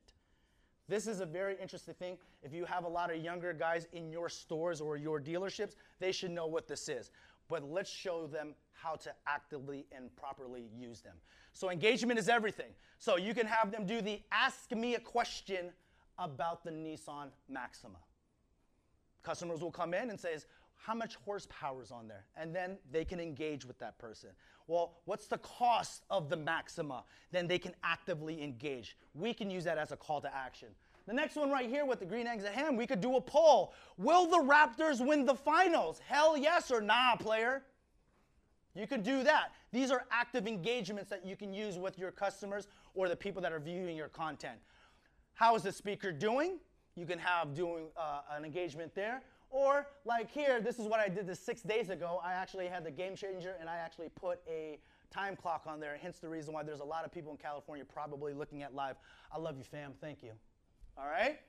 [0.90, 2.18] This is a very interesting thing.
[2.42, 6.12] If you have a lot of younger guys in your stores or your dealerships, they
[6.12, 7.12] should know what this is.
[7.50, 11.16] But let's show them how to actively and properly use them.
[11.54, 12.72] So engagement is everything.
[13.00, 15.72] So you can have them do the ask me a question
[16.18, 17.98] about the Nissan Maxima.
[19.24, 22.24] Customers will come in and says, how much horsepower is on there?
[22.38, 24.30] And then they can engage with that person.
[24.68, 27.04] Well, what's the cost of the Maxima?
[27.32, 28.96] Then they can actively engage.
[29.14, 30.70] We can use that as a call to action.
[31.10, 33.22] The next one right here with the green eggs and ham, we could do a
[33.22, 33.74] poll.
[33.98, 36.00] Will the Raptors win the finals?
[36.08, 37.64] Hell yes or nah, player?
[38.76, 39.52] You can do that.
[39.72, 43.52] These are active engagements that you can use with your customers or the people that
[43.52, 44.60] are viewing your content.
[45.34, 46.60] How is the speaker doing?
[47.00, 49.22] you can have doing uh, an engagement there.
[49.50, 52.20] Or like here, this is what I did this six days ago.
[52.24, 54.78] I actually had the game changer and I actually put a
[55.12, 57.84] time clock on there, hence the reason why there's a lot of people in California
[57.84, 58.98] probably looking at live.
[59.32, 59.94] I love you, fam.
[60.00, 60.32] Thank you.
[61.00, 61.40] All right?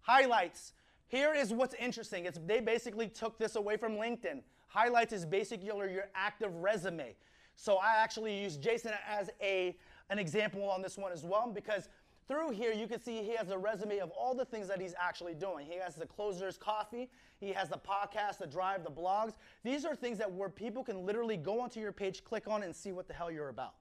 [0.00, 0.72] Highlights.
[1.06, 2.26] Here is what's interesting.
[2.26, 4.42] It's, they basically took this away from LinkedIn.
[4.68, 7.14] Highlights is basically your, your active resume.
[7.56, 9.76] So I actually use Jason as a,
[10.10, 11.88] an example on this one as well because
[12.28, 14.94] through here, you can see he has a resume of all the things that he's
[15.00, 15.66] actually doing.
[15.66, 17.08] He has the Closers Coffee,
[17.40, 19.32] he has the podcast, the drive, the blogs.
[19.64, 22.76] These are things that where people can literally go onto your page, click on, and
[22.76, 23.74] see what the hell you're about.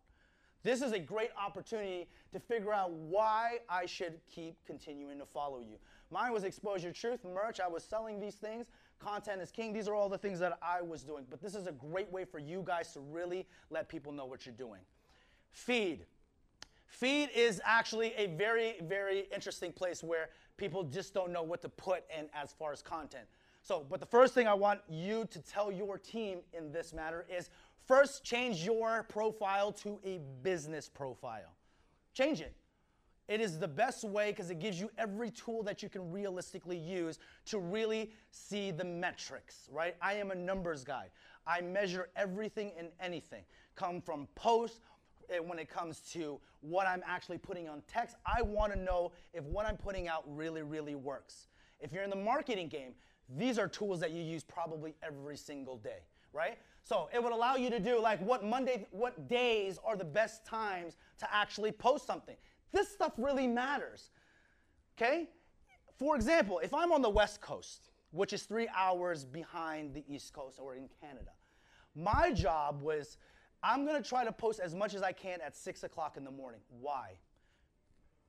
[0.64, 5.60] This is a great opportunity to figure out why I should keep continuing to follow
[5.60, 5.78] you.
[6.12, 7.60] Mine was Exposure Truth, merch.
[7.60, 8.68] I was selling these things.
[9.00, 9.72] Content is king.
[9.72, 11.26] These are all the things that I was doing.
[11.30, 14.46] But this is a great way for you guys to really let people know what
[14.46, 14.82] you're doing.
[15.52, 16.06] Feed.
[16.88, 21.70] Feed is actually a very, very interesting place where people just don't know what to
[21.70, 23.26] put in as far as content.
[23.62, 27.26] So, but the first thing I want you to tell your team in this matter
[27.30, 27.50] is
[27.88, 31.56] first change your profile to a business profile.
[32.14, 32.54] Change it.
[33.28, 36.78] It is the best way because it gives you every tool that you can realistically
[36.78, 39.96] use to really see the metrics, right?
[40.02, 41.08] I am a numbers guy.
[41.46, 43.44] I measure everything and anything.
[43.76, 44.80] Come from posts,
[45.30, 48.16] eh, when it comes to what I'm actually putting on text.
[48.26, 51.48] I want to know if what I'm putting out really, really works.
[51.80, 52.94] If you're in the marketing game,
[53.38, 56.00] these are tools that you use probably every single day,
[56.32, 56.58] right?
[56.88, 60.46] So it would allow you to do like what Monday, what days are the best
[60.46, 62.38] times to actually post something.
[62.72, 64.12] This stuff really matters,
[64.98, 65.28] okay?
[65.98, 70.32] For example, if I'm on the West Coast, which is three hours behind the East
[70.32, 71.32] Coast or in Canada.
[71.94, 73.18] My job was
[73.62, 76.32] I'm gonna try to post as much as I can at six o'clock in the
[76.32, 76.62] morning.
[76.80, 77.18] Why?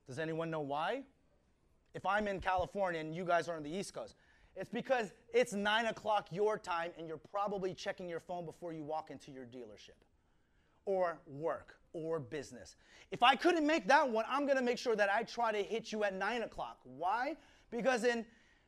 [0.09, 1.03] Does anyone know why?
[1.95, 4.17] If I'm in California and you guys are on the East Coast,
[4.59, 8.83] it's because it's nine o'clock your time and you're probably checking your phone before you
[8.83, 9.97] walk into your dealership
[10.85, 12.77] or work or business.
[13.11, 15.93] If I couldn't make that one, I'm gonna make sure that I try to hit
[15.93, 16.79] you at nine o'clock.
[16.85, 17.37] Why?
[17.71, 18.27] Because in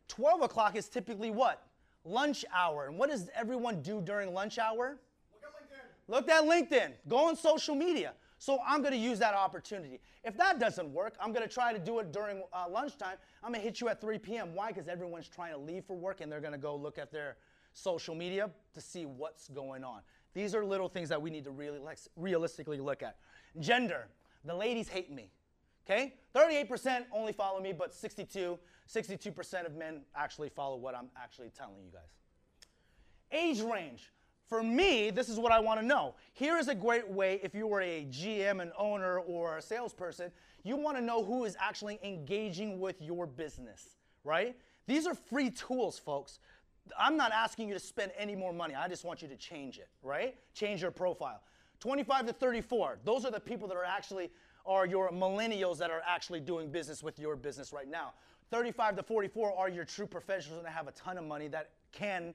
[0.09, 1.67] 12 o'clock is typically what?
[2.05, 2.87] Lunch hour.
[2.87, 4.99] And what does everyone do during lunch hour?
[6.09, 6.69] Look at LinkedIn.
[6.71, 6.93] Look at LinkedIn.
[7.09, 8.13] Go on social media.
[8.41, 10.01] So I'm going to use that opportunity.
[10.25, 13.19] If that doesn't work, I'm going to try to do it during uh, lunchtime.
[13.45, 14.55] I'm going to hit you at 3 p.m.
[14.55, 14.69] Why?
[14.69, 17.37] Because everyone's trying to leave for work and they're going to go look at their
[17.75, 20.01] social media to see what's going on.
[20.33, 21.81] These are little things that we need to really
[22.17, 23.17] realistically look at.
[23.59, 24.09] Gender.
[24.47, 25.31] The ladies hate me.
[25.87, 26.15] Okay?
[26.35, 31.83] 38% only follow me, but 62, 62% of men actually follow what I'm actually telling
[31.85, 32.09] you guys.
[33.33, 34.11] Age range.
[34.51, 36.17] For me, this is what I want to know.
[36.33, 40.33] Here is a great way if you were a GM, an owner, or a salesperson,
[40.65, 44.57] you want to know who is actually engaging with your business, right?
[44.89, 46.41] These are free tools, folks.
[46.99, 48.75] I'm not asking you to spend any more money.
[48.75, 50.35] I just want you to change it, right?
[50.53, 51.43] Change your profile.
[51.79, 54.33] 25 to 34, those are the people that are actually
[54.67, 58.15] are your millennials that are actually doing business with your business right now.
[58.51, 62.35] 35 to 44 are your true professionals that have a ton of money that can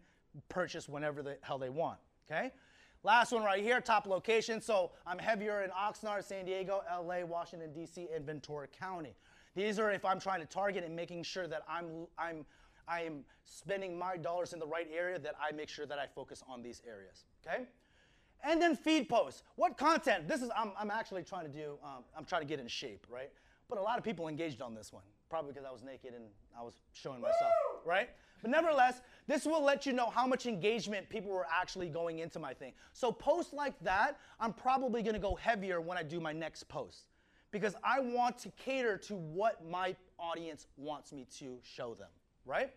[0.49, 1.99] purchase whenever the hell they want.
[2.29, 2.51] Okay?
[3.03, 4.59] Last one right here, top location.
[4.59, 9.15] So I'm heavier in Oxnard, San Diego, LA, Washington, D.C., and Ventura County.
[9.55, 12.45] These are if I'm trying to target and making sure that I'm, I'm,
[12.87, 16.43] I'm spending my dollars in the right area, that I make sure that I focus
[16.47, 17.25] on these areas.
[17.45, 17.65] Okay?
[18.43, 19.43] And then feed posts.
[19.55, 20.27] What content?
[20.27, 23.05] This is, I'm, I'm actually trying to do, um, I'm trying to get in shape,
[23.09, 23.31] right?
[23.69, 26.25] But a lot of people engaged on this one, probably because I was naked and
[26.57, 27.51] I was showing myself,
[27.85, 28.09] right?
[28.41, 32.39] But nevertheless, this will let you know how much engagement people were actually going into
[32.39, 32.73] my thing.
[32.93, 37.05] So posts like that, I'm probably gonna go heavier when I do my next post
[37.51, 42.09] because I want to cater to what my audience wants me to show them,
[42.45, 42.73] right?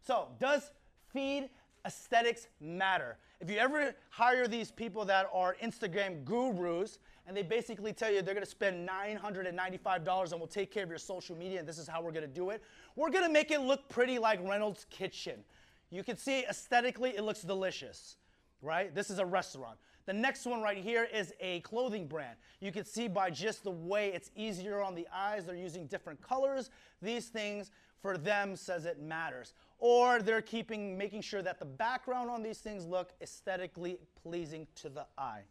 [0.00, 0.72] So, does
[1.12, 1.48] feed
[1.86, 3.18] aesthetics matter?
[3.40, 8.22] If you ever hire these people that are Instagram gurus and they basically tell you
[8.22, 11.86] they're gonna spend $995 and we'll take care of your social media and this is
[11.86, 12.62] how we're gonna do it,
[12.96, 15.44] we're gonna make it look pretty like Reynolds Kitchen.
[15.90, 18.16] You can see aesthetically it looks delicious,
[18.62, 18.94] right?
[18.94, 19.78] This is a restaurant.
[20.06, 22.38] The next one right here is a clothing brand.
[22.60, 26.22] You can see by just the way it's easier on the eyes, they're using different
[26.22, 26.70] colors.
[27.02, 29.52] These things for them says it matters.
[29.78, 34.88] Or they're keeping, making sure that the background on these things look aesthetically pleasing to
[34.88, 35.42] the eye.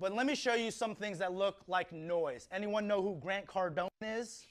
[0.00, 2.48] But let me show you some things that look like noise.
[2.50, 4.46] Anyone know who Grant Cardone is?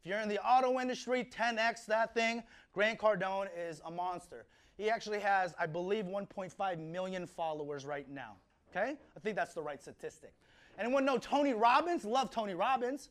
[0.00, 4.46] If you're in the auto industry, 10x that thing, Grant Cardone is a monster.
[4.78, 8.36] He actually has, I believe, 1.5 million followers right now.
[8.70, 8.96] Okay?
[9.14, 10.32] I think that's the right statistic.
[10.78, 12.06] Anyone know Tony Robbins?
[12.06, 13.10] Love Tony Robbins.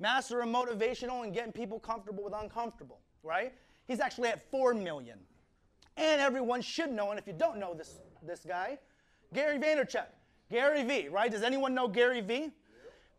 [0.00, 3.52] Master of motivational and getting people comfortable with uncomfortable, right?
[3.86, 5.18] He's actually at 4 million.
[5.98, 8.78] And everyone should know, and if you don't know this, this guy,
[9.34, 10.06] Gary Vaynerchuk.
[10.50, 11.30] Gary V, right?
[11.30, 12.50] Does anyone know Gary V?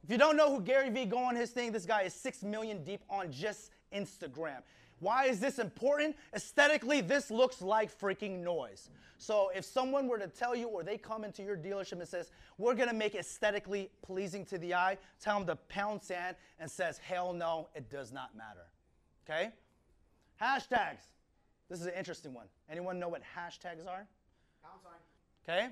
[0.04, 1.72] If you don't know who Gary Vee, go on his thing.
[1.72, 4.62] This guy is 6 million deep on just Instagram.
[5.00, 6.16] Why is this important?
[6.34, 8.90] Aesthetically, this looks like freaking noise.
[9.18, 12.32] So if someone were to tell you or they come into your dealership and says,
[12.58, 16.98] we're gonna make aesthetically pleasing to the eye, tell them to pound sand and says,
[16.98, 18.66] hell no, it does not matter.
[19.30, 19.52] Okay?
[20.42, 21.08] Hashtags.
[21.70, 22.48] This is an interesting one.
[22.70, 24.08] Anyone know what hashtags are?
[24.64, 25.48] Pound sign.
[25.48, 25.68] Okay?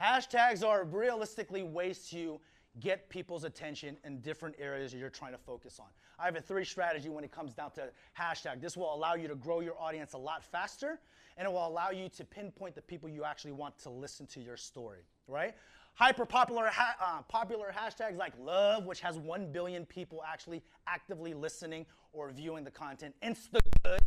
[0.00, 2.40] Hashtags are realistically ways to
[2.80, 5.86] get people's attention in different areas you're trying to focus on.
[6.18, 8.60] I have a three strategy when it comes down to hashtag.
[8.60, 11.00] This will allow you to grow your audience a lot faster
[11.36, 14.40] and it will allow you to pinpoint the people you actually want to listen to
[14.40, 15.54] your story, right?
[15.94, 21.34] Hyper popular, ha- uh, popular hashtags like love, which has 1 billion people actually actively
[21.34, 23.14] listening or viewing the content.
[23.22, 24.00] Insta good,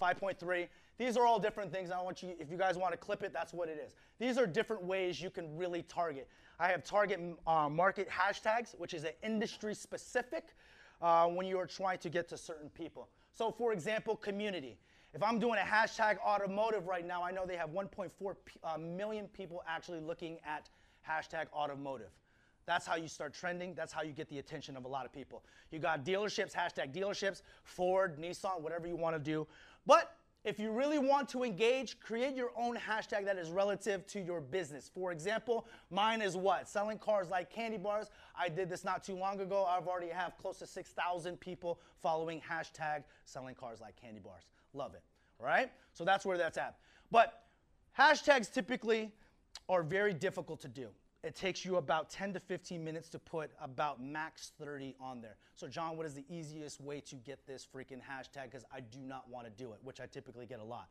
[0.00, 0.68] 5.3.
[0.96, 1.90] These are all different things.
[1.90, 3.94] I want you, if you guys want to clip it, that's what it is.
[4.18, 6.28] These are different ways you can really target.
[6.60, 10.54] I have target uh, market hashtags, which is an industry specific
[11.02, 13.08] uh, when you are trying to get to certain people.
[13.32, 14.78] So, for example, community.
[15.12, 18.10] If I'm doing a hashtag automotive right now, I know they have 1.4
[18.62, 20.68] uh, million people actually looking at
[21.08, 22.10] hashtag automotive.
[22.66, 23.74] That's how you start trending.
[23.74, 25.44] That's how you get the attention of a lot of people.
[25.70, 29.46] You got dealerships, hashtag dealerships, Ford, Nissan, whatever you want to do.
[29.86, 34.20] But if you really want to engage, create your own hashtag that is relative to
[34.20, 34.90] your business.
[34.94, 36.68] For example, mine is what?
[36.68, 38.10] Selling cars like candy bars.
[38.38, 39.64] I did this not too long ago.
[39.64, 44.44] I've already have close to 6,000 people following hashtag selling cars like candy bars.
[44.74, 45.02] Love it.
[45.40, 45.70] right?
[45.94, 46.76] So that's where that's at.
[47.10, 47.42] But
[47.98, 49.12] hashtags typically
[49.68, 50.88] are very difficult to do.
[51.24, 55.36] It takes you about 10 to 15 minutes to put about max 30 on there.
[55.56, 58.50] So, John, what is the easiest way to get this freaking hashtag?
[58.50, 60.90] Because I do not want to do it, which I typically get a lot.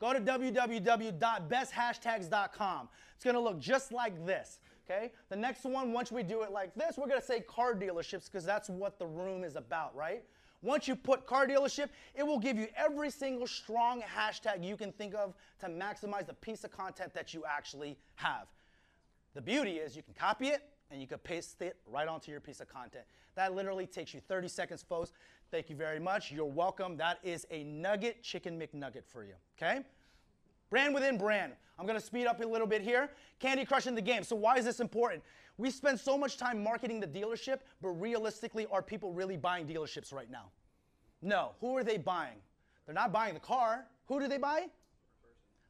[0.00, 2.88] Go to www.besthashtags.com.
[3.14, 4.60] It's going to look just like this.
[4.88, 5.12] Okay?
[5.28, 8.24] The next one, once we do it like this, we're going to say car dealerships
[8.24, 10.24] because that's what the room is about, right?
[10.62, 14.92] Once you put car dealership, it will give you every single strong hashtag you can
[14.92, 18.46] think of to maximize the piece of content that you actually have.
[19.34, 22.40] The beauty is you can copy it and you can paste it right onto your
[22.40, 23.04] piece of content.
[23.34, 25.12] That literally takes you 30 seconds, folks.
[25.50, 26.30] Thank you very much.
[26.30, 26.96] You're welcome.
[26.96, 29.80] That is a nugget chicken McNugget for you, okay?
[30.70, 31.52] Brand within brand.
[31.78, 33.10] I'm gonna speed up a little bit here.
[33.40, 34.22] Candy crushing the game.
[34.22, 35.22] So why is this important?
[35.56, 40.12] We spend so much time marketing the dealership, but realistically, are people really buying dealerships
[40.12, 40.50] right now?
[41.22, 41.52] No.
[41.60, 42.38] Who are they buying?
[42.86, 43.86] They're not buying the car.
[44.06, 44.66] Who do they buy?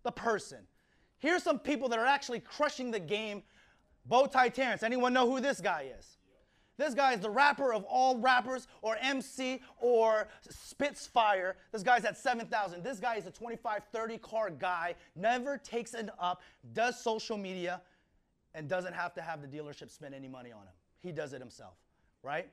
[0.03, 0.67] The person.
[1.19, 3.43] Here's some people that are actually crushing the game.
[4.11, 4.83] Bowtie Terrence.
[4.83, 6.19] Anyone know who this guy is?
[6.77, 11.57] This guy is the rapper of all rappers, or MC, or Spitfire.
[11.71, 12.83] This guy's at 7,000.
[12.83, 16.43] This guy is a 25, 30 car guy, never takes it up,
[16.73, 17.81] does social media,
[18.55, 20.75] and doesn't have to have the dealership spend any money on him.
[21.01, 21.75] He does it himself,
[22.23, 22.49] right?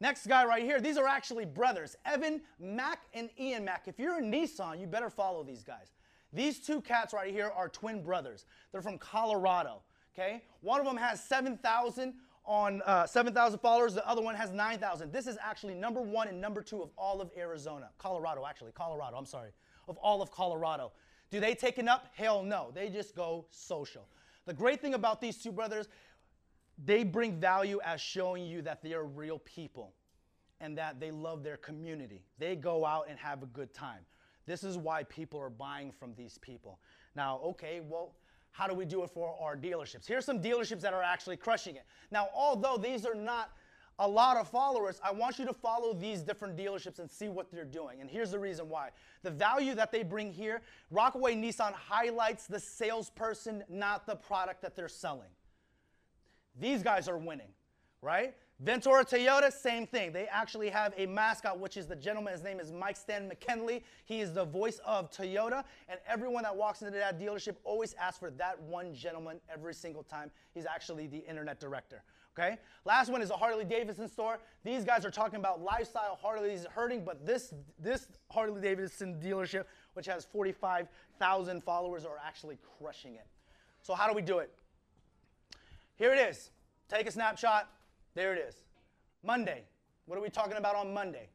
[0.00, 3.86] Next guy right here, these are actually brothers, Evan Mack and Ian Mack.
[3.86, 5.92] If you're a Nissan, you better follow these guys.
[6.32, 8.46] These two cats right here are twin brothers.
[8.72, 9.82] They're from Colorado,
[10.12, 10.42] okay?
[10.60, 13.94] One of them has 7,000 on uh, 7,000 followers.
[13.94, 15.12] The other one has 9,000.
[15.12, 17.90] This is actually number one and number two of all of Arizona.
[17.98, 18.72] Colorado, actually.
[18.72, 19.50] Colorado, I'm sorry.
[19.88, 20.92] Of all of Colorado.
[21.30, 22.08] Do they take it up?
[22.14, 22.70] Hell no.
[22.74, 24.06] They just go social.
[24.44, 25.88] The great thing about these two brothers,
[26.84, 29.94] they bring value as showing you that they are real people
[30.60, 32.24] and that they love their community.
[32.38, 34.00] They go out and have a good time.
[34.46, 36.80] This is why people are buying from these people.
[37.14, 38.14] Now, okay, well,
[38.52, 40.06] how do we do it for our dealerships?
[40.06, 41.84] Here's some dealerships that are actually crushing it.
[42.10, 43.50] Now, although these are not
[43.98, 47.50] a lot of followers, I want you to follow these different dealerships and see what
[47.50, 48.00] they're doing.
[48.00, 48.90] And here's the reason why.
[49.22, 54.76] The value that they bring here, Rockaway Nissan highlights the salesperson, not the product that
[54.76, 55.30] they're selling.
[56.60, 57.48] These guys are winning,
[58.02, 58.34] right?
[58.62, 60.12] Ventura Toyota, same thing.
[60.12, 62.32] They actually have a mascot, which is the gentleman.
[62.32, 63.82] His name is Mike Stan McKinley.
[64.04, 68.20] He is the voice of Toyota, and everyone that walks into that dealership always asks
[68.20, 70.30] for that one gentleman every single time.
[70.54, 72.04] He's actually the internet director.
[72.38, 72.56] Okay.
[72.84, 74.38] Last one is a Harley Davidson store.
[74.64, 80.06] These guys are talking about lifestyle Harleys hurting, but this this Harley Davidson dealership, which
[80.06, 83.26] has 45,000 followers, are actually crushing it.
[83.82, 84.54] So how do we do it?
[85.96, 86.50] Here it is.
[86.88, 87.68] Take a snapshot.
[88.14, 88.56] There it is.
[89.24, 89.62] Monday.
[90.04, 91.28] What are we talking about on Monday?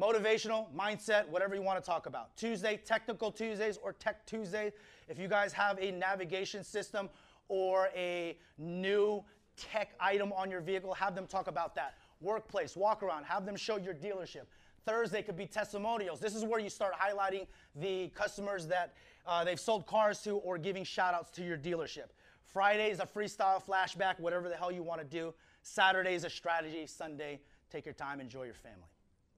[0.00, 2.34] Motivational, mindset, whatever you want to talk about.
[2.34, 4.72] Tuesday, technical Tuesdays or tech Tuesdays.
[5.08, 7.10] If you guys have a navigation system
[7.48, 9.22] or a new
[9.56, 11.98] tech item on your vehicle, have them talk about that.
[12.22, 14.46] Workplace, walk around, have them show your dealership.
[14.86, 16.20] Thursday could be testimonials.
[16.20, 18.94] This is where you start highlighting the customers that
[19.26, 22.06] uh, they've sold cars to or giving shout outs to your dealership.
[22.52, 25.32] Friday is a freestyle flashback, whatever the hell you want to do.
[25.62, 26.86] Saturday is a strategy.
[26.86, 27.40] Sunday,
[27.70, 28.88] take your time, enjoy your family.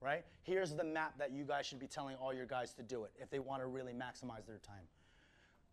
[0.01, 0.23] Right?
[0.43, 3.11] Here's the map that you guys should be telling all your guys to do it
[3.19, 4.83] if they want to really maximize their time.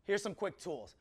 [0.05, 0.95] Here's some quick tools.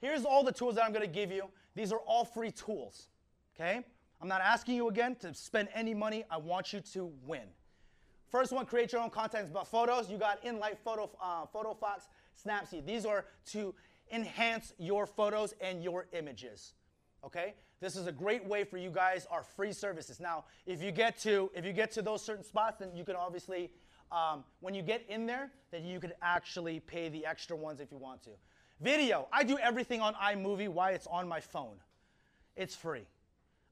[0.00, 1.44] Here's all the tools that I'm going to give you.
[1.74, 3.08] These are all free tools.
[3.54, 3.84] Okay?
[4.20, 6.24] I'm not asking you again to spend any money.
[6.30, 7.44] I want you to win.
[8.28, 10.10] First one, create your own content about photos.
[10.10, 12.08] You got Enlight Photo, uh, PhotoFox,
[12.44, 12.84] Snapseed.
[12.84, 13.74] These are to
[14.12, 16.74] enhance your photos and your images.
[17.24, 17.54] Okay?
[17.84, 20.18] This is a great way for you guys our free services.
[20.18, 23.14] Now, if you get to if you get to those certain spots, then you can
[23.14, 23.70] obviously
[24.10, 27.92] um, when you get in there, then you could actually pay the extra ones if
[27.92, 28.30] you want to.
[28.80, 29.28] Video.
[29.30, 30.70] I do everything on iMovie.
[30.70, 31.76] Why it's on my phone.
[32.56, 33.04] It's free.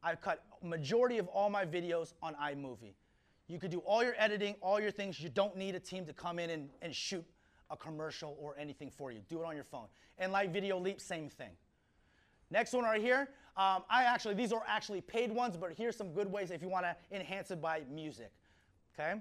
[0.02, 2.92] I cut majority of all my videos on iMovie.
[3.48, 5.20] You could do all your editing, all your things.
[5.20, 7.24] You don't need a team to come in and, and shoot
[7.70, 9.20] a commercial or anything for you.
[9.30, 9.86] Do it on your phone.
[10.18, 11.52] And like Video Leap, same thing.
[12.50, 13.30] Next one right here.
[13.56, 16.68] Um, I actually, these are actually paid ones, but here's some good ways if you
[16.68, 18.32] want to enhance it by music.
[18.98, 19.20] Okay?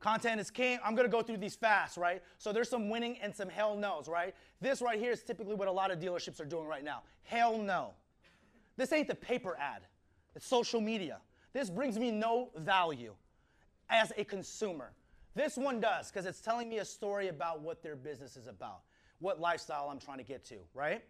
[0.00, 0.78] Content is king.
[0.84, 2.22] I'm going to go through these fast, right?
[2.38, 4.34] So there's some winning and some hell no's, right?
[4.60, 7.02] This right here is typically what a lot of dealerships are doing right now.
[7.22, 7.92] Hell no.
[8.76, 9.82] This ain't the paper ad.
[10.34, 11.20] It's social media.
[11.52, 13.14] This brings me no value
[13.90, 14.92] as a consumer.
[15.34, 18.80] This one does because it's telling me a story about what their business is about,
[19.20, 21.02] what lifestyle I'm trying to get to, right?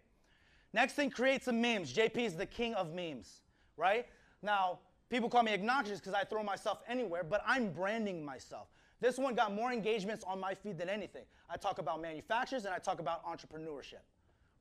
[0.73, 1.93] Next thing, create some memes.
[1.93, 3.41] JP is the king of memes,
[3.77, 4.07] right?
[4.41, 8.67] Now, people call me obnoxious because I throw myself anywhere, but I'm branding myself.
[8.99, 11.25] This one got more engagements on my feed than anything.
[11.49, 14.01] I talk about manufacturers and I talk about entrepreneurship,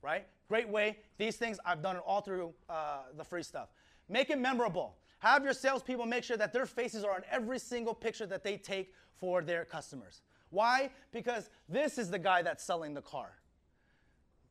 [0.02, 0.26] right?
[0.48, 0.98] Great way.
[1.16, 3.68] These things, I've done it all through uh, the free stuff.
[4.08, 4.96] Make it memorable.
[5.20, 8.56] Have your salespeople make sure that their faces are on every single picture that they
[8.56, 10.20] take for their customers.
[10.50, 10.90] Why?
[11.12, 13.38] Because this is the guy that's selling the car.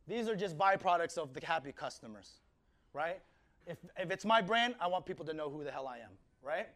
[0.07, 2.39] These are just byproducts of the happy customers,
[2.93, 3.19] right?
[3.67, 6.11] If, if it's my brand, I want people to know who the hell I am,
[6.41, 6.67] right?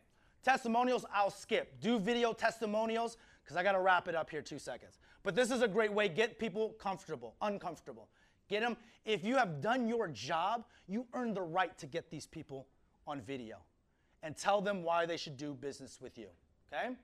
[0.43, 1.81] Testimonials, I'll skip.
[1.81, 4.99] Do video testimonials, because I got to wrap it up here two seconds.
[5.23, 8.09] But this is a great way, get people comfortable, uncomfortable.
[8.47, 12.27] Get them, if you have done your job, you earn the right to get these
[12.27, 12.67] people
[13.07, 13.57] on video
[14.21, 16.27] and tell them why they should do business with you,
[16.71, 16.95] okay?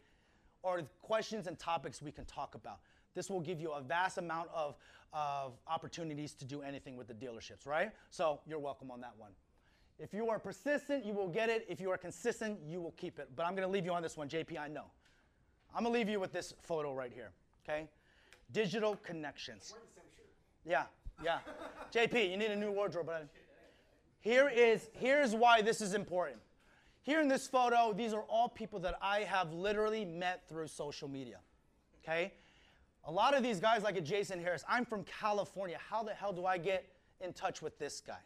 [0.65, 2.79] are questions and topics we can talk about.
[3.15, 4.75] This will give you a vast amount of,
[5.13, 7.91] of opportunities to do anything with the dealerships, right?
[8.09, 9.31] So you're welcome on that one.
[9.97, 11.65] If you are persistent, you will get it.
[11.69, 13.29] If you are consistent, you will keep it.
[13.35, 14.85] But I'm going to leave you on this one, JP, I know.
[15.73, 17.31] I'm going to leave you with this photo right here,
[17.63, 17.87] okay?
[18.51, 19.73] Digital connections.
[20.65, 20.83] Yeah,
[21.23, 21.39] yeah.
[21.93, 23.27] JP, you need a new wardrobe, but
[24.19, 26.37] here is here's why this is important.
[27.03, 31.07] Here in this photo, these are all people that I have literally met through social
[31.07, 31.37] media.
[32.03, 32.33] Okay?
[33.07, 35.77] A lot of these guys, like a Jason Harris, I'm from California.
[35.89, 36.87] How the hell do I get
[37.21, 38.17] in touch with this guy?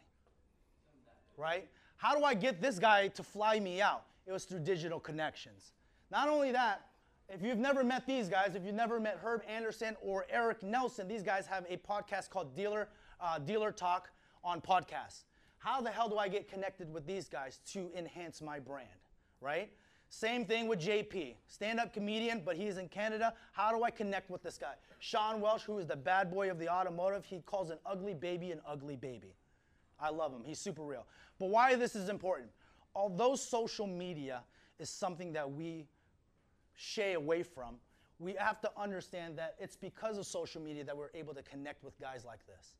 [1.36, 1.68] Right?
[1.96, 4.04] How do I get this guy to fly me out?
[4.26, 5.72] It was through digital connections.
[6.10, 6.86] Not only that,
[7.28, 11.06] if you've never met these guys, if you've never met Herb Anderson or Eric Nelson,
[11.06, 12.88] these guys have a podcast called Dealer,
[13.20, 14.10] uh, Dealer Talk
[14.42, 15.24] on podcasts.
[15.58, 18.88] How the hell do I get connected with these guys to enhance my brand,
[19.40, 19.70] right?
[20.12, 23.32] Same thing with JP, stand up comedian, but he's in Canada.
[23.52, 24.74] How do I connect with this guy?
[24.98, 28.50] Sean Welsh, who is the bad boy of the automotive, he calls an ugly baby
[28.50, 29.36] an ugly baby.
[30.00, 31.06] I love him, he's super real.
[31.38, 32.50] But why this is important?
[32.92, 34.42] Although social media
[34.80, 35.86] is something that we
[36.74, 37.76] shy away from,
[38.18, 41.84] we have to understand that it's because of social media that we're able to connect
[41.84, 42.74] with guys like this,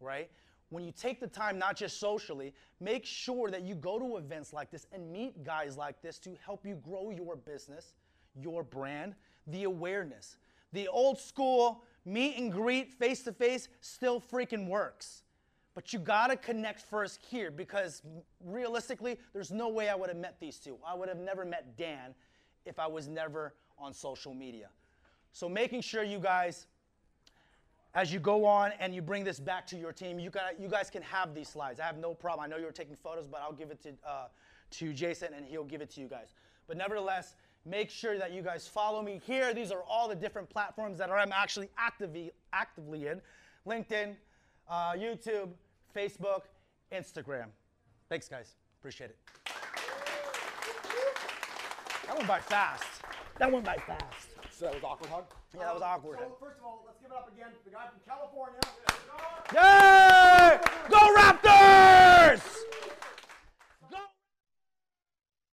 [0.00, 0.30] right?
[0.70, 4.52] When you take the time, not just socially, make sure that you go to events
[4.52, 7.94] like this and meet guys like this to help you grow your business,
[8.34, 9.14] your brand,
[9.46, 10.36] the awareness.
[10.72, 15.22] The old school meet and greet face to face still freaking works.
[15.74, 18.02] But you gotta connect first here because
[18.44, 20.76] realistically, there's no way I would have met these two.
[20.86, 22.14] I would have never met Dan
[22.66, 24.68] if I was never on social media.
[25.32, 26.66] So making sure you guys,
[27.98, 30.68] as you go on and you bring this back to your team, you, got, you
[30.68, 31.80] guys can have these slides.
[31.80, 32.44] I have no problem.
[32.44, 34.28] I know you're taking photos, but I'll give it to, uh,
[34.70, 36.34] to Jason and he'll give it to you guys.
[36.68, 37.34] But nevertheless,
[37.66, 39.52] make sure that you guys follow me here.
[39.52, 43.20] These are all the different platforms that I'm actually actively, actively in.
[43.66, 44.14] LinkedIn,
[44.70, 45.48] uh, YouTube,
[45.92, 46.42] Facebook,
[46.92, 47.46] Instagram.
[48.08, 48.54] Thanks, guys.
[48.78, 49.16] Appreciate it.
[52.06, 52.84] That went by fast.
[53.38, 54.28] That went by fast.
[54.52, 55.24] So that was awkward hug.
[55.54, 56.18] Yeah, that was um, awkward.
[56.18, 57.48] So, first of all, let's give it up again.
[57.64, 58.60] The guy from California.
[59.54, 60.60] Yeah!
[60.90, 62.67] Go Raptors!